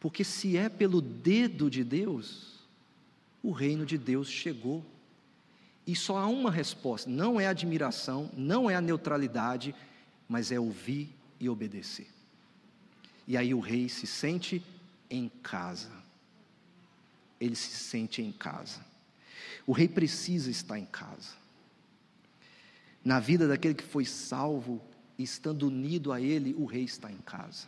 Porque 0.00 0.22
se 0.22 0.56
é 0.56 0.68
pelo 0.68 1.00
dedo 1.00 1.70
de 1.70 1.82
Deus, 1.82 2.58
o 3.42 3.50
reino 3.50 3.84
de 3.84 3.98
Deus 3.98 4.28
chegou. 4.28 4.84
E 5.86 5.96
só 5.96 6.18
há 6.18 6.26
uma 6.26 6.50
resposta: 6.50 7.10
não 7.10 7.40
é 7.40 7.46
admiração, 7.46 8.30
não 8.36 8.68
é 8.68 8.76
a 8.76 8.80
neutralidade, 8.80 9.74
mas 10.28 10.52
é 10.52 10.60
ouvir 10.60 11.08
e 11.40 11.48
obedecer. 11.48 12.08
E 13.26 13.36
aí 13.36 13.52
o 13.52 13.60
rei 13.60 13.88
se 13.88 14.06
sente 14.06 14.62
em 15.10 15.28
casa. 15.42 15.90
Ele 17.40 17.54
se 17.54 17.70
sente 17.70 18.22
em 18.22 18.32
casa. 18.32 18.84
O 19.66 19.72
rei 19.72 19.88
precisa 19.88 20.50
estar 20.50 20.78
em 20.78 20.86
casa. 20.86 21.36
Na 23.04 23.20
vida 23.20 23.46
daquele 23.46 23.74
que 23.74 23.84
foi 23.84 24.04
salvo, 24.04 24.82
estando 25.18 25.68
unido 25.68 26.12
a 26.12 26.20
ele, 26.20 26.54
o 26.54 26.64
rei 26.64 26.84
está 26.84 27.10
em 27.10 27.18
casa. 27.18 27.66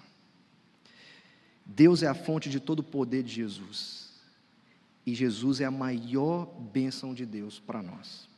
Deus 1.72 2.02
é 2.02 2.08
a 2.08 2.14
fonte 2.14 2.50
de 2.50 2.58
todo 2.58 2.80
o 2.80 2.84
poder 2.84 3.22
de 3.22 3.32
Jesus. 3.32 4.10
E 5.06 5.14
Jesus 5.14 5.60
é 5.60 5.64
a 5.64 5.70
maior 5.70 6.46
bênção 6.46 7.14
de 7.14 7.24
Deus 7.24 7.60
para 7.60 7.80
nós. 7.80 8.28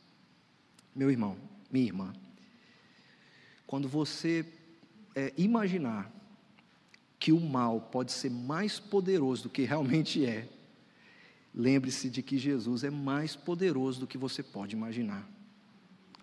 Meu 0.95 1.09
irmão, 1.09 1.35
minha 1.71 1.85
irmã, 1.85 2.13
quando 3.65 3.89
você 3.89 4.45
é, 5.15 5.33
imaginar 5.35 6.11
que 7.19 7.31
o 7.31 7.39
mal 7.39 7.81
pode 7.81 8.11
ser 8.11 8.29
mais 8.29 8.79
poderoso 8.79 9.43
do 9.43 9.49
que 9.49 9.63
realmente 9.63 10.23
é, 10.23 10.47
lembre-se 11.55 12.11
de 12.11 12.21
que 12.21 12.37
Jesus 12.37 12.83
é 12.83 12.91
mais 12.91 13.35
poderoso 13.35 14.01
do 14.01 14.07
que 14.07 14.17
você 14.17 14.43
pode 14.43 14.75
imaginar. 14.75 15.27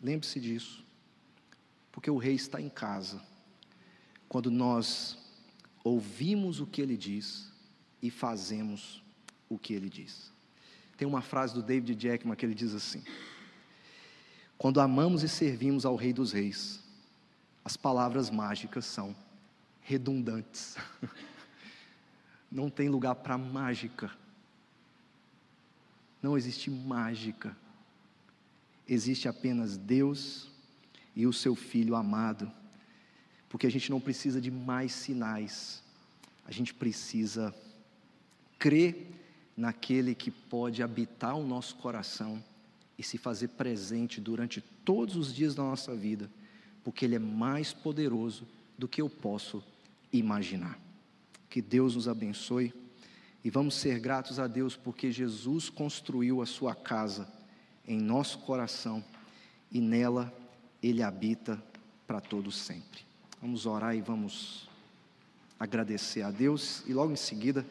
Lembre-se 0.00 0.38
disso, 0.38 0.84
porque 1.90 2.10
o 2.10 2.18
rei 2.18 2.34
está 2.34 2.60
em 2.60 2.68
casa. 2.68 3.20
Quando 4.28 4.48
nós 4.48 5.19
ouvimos 5.82 6.60
o 6.60 6.66
que 6.66 6.80
ele 6.80 6.96
diz 6.96 7.50
e 8.02 8.10
fazemos 8.10 9.02
o 9.48 9.58
que 9.58 9.72
ele 9.72 9.88
diz. 9.88 10.32
Tem 10.96 11.06
uma 11.06 11.22
frase 11.22 11.54
do 11.54 11.62
David 11.62 12.00
Jackman 12.00 12.36
que 12.36 12.44
ele 12.44 12.54
diz 12.54 12.74
assim: 12.74 13.02
Quando 14.58 14.80
amamos 14.80 15.22
e 15.22 15.28
servimos 15.28 15.84
ao 15.84 15.96
Rei 15.96 16.12
dos 16.12 16.32
Reis, 16.32 16.80
as 17.64 17.76
palavras 17.76 18.30
mágicas 18.30 18.84
são 18.84 19.16
redundantes. 19.80 20.76
Não 22.50 22.68
tem 22.68 22.88
lugar 22.88 23.14
para 23.14 23.38
mágica. 23.38 24.10
Não 26.22 26.36
existe 26.36 26.70
mágica. 26.70 27.56
Existe 28.86 29.28
apenas 29.28 29.76
Deus 29.76 30.50
e 31.14 31.26
o 31.26 31.32
seu 31.32 31.54
Filho 31.54 31.94
amado 31.94 32.52
porque 33.50 33.66
a 33.66 33.70
gente 33.70 33.90
não 33.90 34.00
precisa 34.00 34.40
de 34.40 34.50
mais 34.50 34.92
sinais, 34.92 35.82
a 36.46 36.52
gente 36.52 36.72
precisa 36.72 37.52
crer 38.58 39.08
naquele 39.56 40.14
que 40.14 40.30
pode 40.30 40.82
habitar 40.82 41.36
o 41.36 41.44
nosso 41.46 41.74
coração 41.76 42.42
e 42.96 43.02
se 43.02 43.18
fazer 43.18 43.48
presente 43.48 44.20
durante 44.20 44.60
todos 44.84 45.16
os 45.16 45.34
dias 45.34 45.54
da 45.54 45.64
nossa 45.64 45.94
vida, 45.94 46.30
porque 46.84 47.04
Ele 47.04 47.16
é 47.16 47.18
mais 47.18 47.72
poderoso 47.72 48.46
do 48.78 48.86
que 48.86 49.02
eu 49.02 49.10
posso 49.10 49.62
imaginar. 50.12 50.78
Que 51.48 51.60
Deus 51.60 51.96
nos 51.96 52.06
abençoe 52.06 52.72
e 53.42 53.50
vamos 53.50 53.74
ser 53.74 53.98
gratos 53.98 54.38
a 54.38 54.46
Deus 54.46 54.76
porque 54.76 55.10
Jesus 55.10 55.68
construiu 55.68 56.40
a 56.40 56.46
sua 56.46 56.74
casa 56.74 57.28
em 57.86 57.98
nosso 57.98 58.38
coração 58.38 59.04
e 59.72 59.80
nela 59.80 60.32
Ele 60.80 61.02
habita 61.02 61.60
para 62.06 62.20
todos 62.20 62.56
sempre. 62.56 63.09
Vamos 63.40 63.64
orar 63.64 63.96
e 63.96 64.02
vamos 64.02 64.68
agradecer 65.58 66.20
a 66.20 66.30
Deus 66.30 66.82
e 66.86 66.92
logo 66.92 67.12
em 67.12 67.16
seguida 67.16 67.66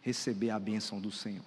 receber 0.00 0.50
a 0.50 0.58
bênção 0.58 1.00
do 1.00 1.12
Senhor. 1.12 1.44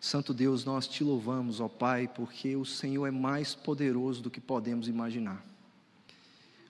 Santo 0.00 0.32
Deus, 0.32 0.64
nós 0.64 0.86
te 0.86 1.04
louvamos, 1.04 1.60
ó 1.60 1.68
Pai, 1.68 2.08
porque 2.08 2.56
o 2.56 2.64
Senhor 2.64 3.06
é 3.06 3.10
mais 3.10 3.54
poderoso 3.54 4.22
do 4.22 4.30
que 4.30 4.40
podemos 4.40 4.88
imaginar. 4.88 5.44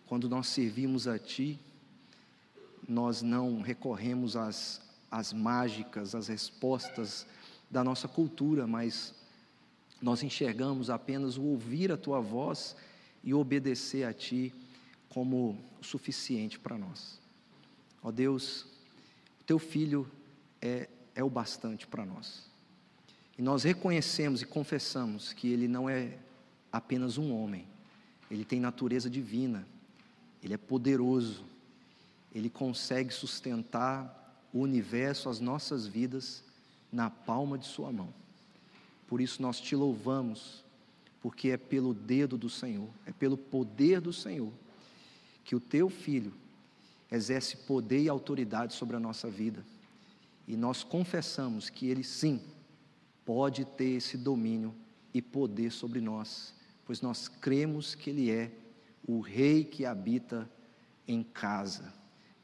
Quando 0.06 0.28
nós 0.28 0.48
servimos 0.48 1.06
a 1.06 1.18
Ti, 1.18 1.60
nós 2.88 3.22
não 3.22 3.60
recorremos 3.60 4.36
às, 4.36 4.80
às 5.10 5.32
mágicas, 5.32 6.14
às 6.14 6.28
respostas 6.28 7.26
da 7.70 7.82
nossa 7.82 8.06
cultura, 8.06 8.66
mas 8.66 9.14
nós 10.00 10.22
enxergamos 10.22 10.90
apenas 10.90 11.36
o 11.36 11.42
ouvir 11.42 11.90
a 11.90 11.96
tua 11.96 12.20
voz 12.20 12.76
e 13.24 13.34
obedecer 13.34 14.04
a 14.04 14.12
ti 14.12 14.52
como 15.08 15.58
o 15.80 15.84
suficiente 15.84 16.58
para 16.58 16.76
nós. 16.76 17.20
Ó 18.02 18.10
Deus, 18.10 18.62
o 19.40 19.44
teu 19.44 19.58
filho 19.58 20.08
é, 20.60 20.88
é 21.14 21.24
o 21.24 21.30
bastante 21.30 21.86
para 21.86 22.04
nós. 22.04 22.46
E 23.38 23.42
nós 23.42 23.64
reconhecemos 23.64 24.42
e 24.42 24.46
confessamos 24.46 25.32
que 25.32 25.48
ele 25.48 25.68
não 25.68 25.88
é 25.88 26.18
apenas 26.72 27.18
um 27.18 27.34
homem, 27.34 27.66
ele 28.30 28.44
tem 28.44 28.60
natureza 28.60 29.08
divina, 29.10 29.66
ele 30.42 30.54
é 30.54 30.58
poderoso, 30.58 31.44
ele 32.34 32.50
consegue 32.50 33.12
sustentar 33.12 34.46
o 34.52 34.60
universo, 34.60 35.28
as 35.28 35.40
nossas 35.40 35.86
vidas 35.86 36.44
na 36.93 37.11
palma 37.11 37.59
de 37.59 37.66
Sua 37.66 37.93
mão. 37.93 38.12
Por 39.07 39.20
isso 39.20 39.41
nós 39.41 39.61
te 39.61 39.76
louvamos, 39.76 40.64
porque 41.20 41.51
é 41.51 41.57
pelo 41.57 41.95
dedo 41.95 42.37
do 42.37 42.51
Senhor, 42.51 42.89
é 43.05 43.12
pelo 43.12 43.37
poder 43.37 44.01
do 44.01 44.12
Senhor, 44.12 44.53
que 45.45 45.55
o 45.55 45.61
Teu 45.61 45.89
Filho 45.89 46.32
exerce 47.11 47.57
poder 47.59 48.03
e 48.03 48.09
autoridade 48.09 48.74
sobre 48.74 48.97
a 48.97 49.01
nossa 49.01 49.30
vida. 49.30 49.64
E 50.47 50.57
nós 50.57 50.82
confessamos 50.82 51.70
que 51.70 51.87
Ele 51.87 52.03
sim 52.03 52.41
pode 53.24 53.64
ter 53.64 53.97
esse 53.97 54.16
domínio 54.16 54.74
e 55.12 55.22
poder 55.22 55.70
sobre 55.70 56.01
nós, 56.01 56.55
pois 56.84 57.01
nós 57.01 57.28
cremos 57.28 57.95
que 57.95 58.11
Ele 58.11 58.30
é 58.30 58.51
o 59.07 59.20
Rei 59.20 59.64
que 59.64 59.84
habita 59.84 60.51
em 61.07 61.22
casa, 61.22 61.93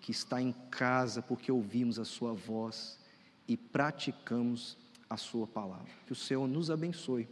que 0.01 0.13
está 0.13 0.41
em 0.41 0.53
casa 0.71 1.21
porque 1.23 1.51
ouvimos 1.51 1.99
a 1.99 2.05
Sua 2.05 2.33
voz 2.33 3.02
e 3.47 3.57
praticamos 3.57 4.77
a 5.09 5.17
Sua 5.17 5.47
palavra. 5.47 5.91
Que 6.07 6.13
o 6.13 6.17
Senhor 6.17 6.47
nos 6.47 6.71
abençoe 6.71 7.29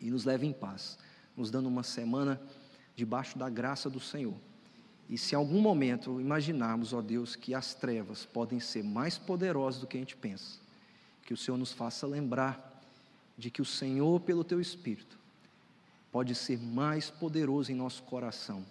e 0.00 0.10
nos 0.10 0.24
leve 0.24 0.46
em 0.46 0.52
paz, 0.52 0.98
nos 1.36 1.50
dando 1.50 1.68
uma 1.68 1.82
semana 1.82 2.40
debaixo 2.94 3.38
da 3.38 3.48
graça 3.48 3.88
do 3.88 4.00
Senhor. 4.00 4.34
E 5.08 5.16
se 5.16 5.34
em 5.34 5.38
algum 5.38 5.60
momento 5.60 6.20
imaginarmos, 6.20 6.92
ó 6.92 7.00
Deus, 7.00 7.34
que 7.34 7.54
as 7.54 7.74
trevas 7.74 8.24
podem 8.26 8.60
ser 8.60 8.84
mais 8.84 9.16
poderosas 9.16 9.80
do 9.80 9.86
que 9.86 9.96
a 9.96 10.00
gente 10.00 10.16
pensa, 10.16 10.58
que 11.22 11.32
o 11.32 11.36
Senhor 11.36 11.56
nos 11.56 11.72
faça 11.72 12.06
lembrar 12.06 12.82
de 13.36 13.50
que 13.50 13.62
o 13.62 13.64
Senhor, 13.64 14.20
pelo 14.20 14.44
Teu 14.44 14.60
Espírito, 14.60 15.16
pode 16.10 16.34
ser 16.34 16.58
mais 16.58 17.10
poderoso 17.10 17.70
em 17.70 17.74
nosso 17.74 18.02
coração 18.02 18.64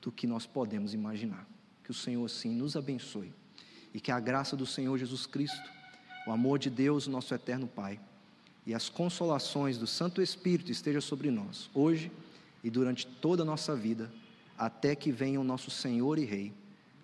do 0.00 0.12
que 0.12 0.26
nós 0.26 0.46
podemos 0.46 0.92
imaginar. 0.92 1.46
Que 1.82 1.90
o 1.90 1.94
Senhor, 1.94 2.24
assim, 2.24 2.50
nos 2.50 2.76
abençoe 2.76 3.32
e 3.94 4.00
que 4.00 4.12
a 4.12 4.20
graça 4.20 4.56
do 4.56 4.66
Senhor 4.66 4.96
Jesus 4.98 5.26
Cristo 5.26 5.70
o 6.26 6.30
amor 6.30 6.58
de 6.58 6.70
Deus, 6.70 7.06
nosso 7.06 7.34
eterno 7.34 7.66
Pai, 7.66 7.98
e 8.66 8.74
as 8.74 8.88
consolações 8.88 9.76
do 9.76 9.86
Santo 9.86 10.22
Espírito 10.22 10.70
estejam 10.70 11.00
sobre 11.00 11.30
nós, 11.30 11.68
hoje 11.74 12.10
e 12.62 12.70
durante 12.70 13.06
toda 13.06 13.42
a 13.42 13.46
nossa 13.46 13.74
vida, 13.74 14.10
até 14.56 14.94
que 14.94 15.10
venha 15.10 15.40
o 15.40 15.44
nosso 15.44 15.70
Senhor 15.70 16.18
e 16.18 16.24
Rei. 16.24 16.52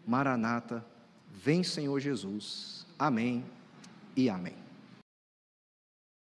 Maranata, 0.07 0.85
vem 1.33 1.64
Senhor 1.64 1.99
Jesus. 1.99 2.87
Amém 2.99 3.45
e 4.16 4.31
amém. 4.31 4.68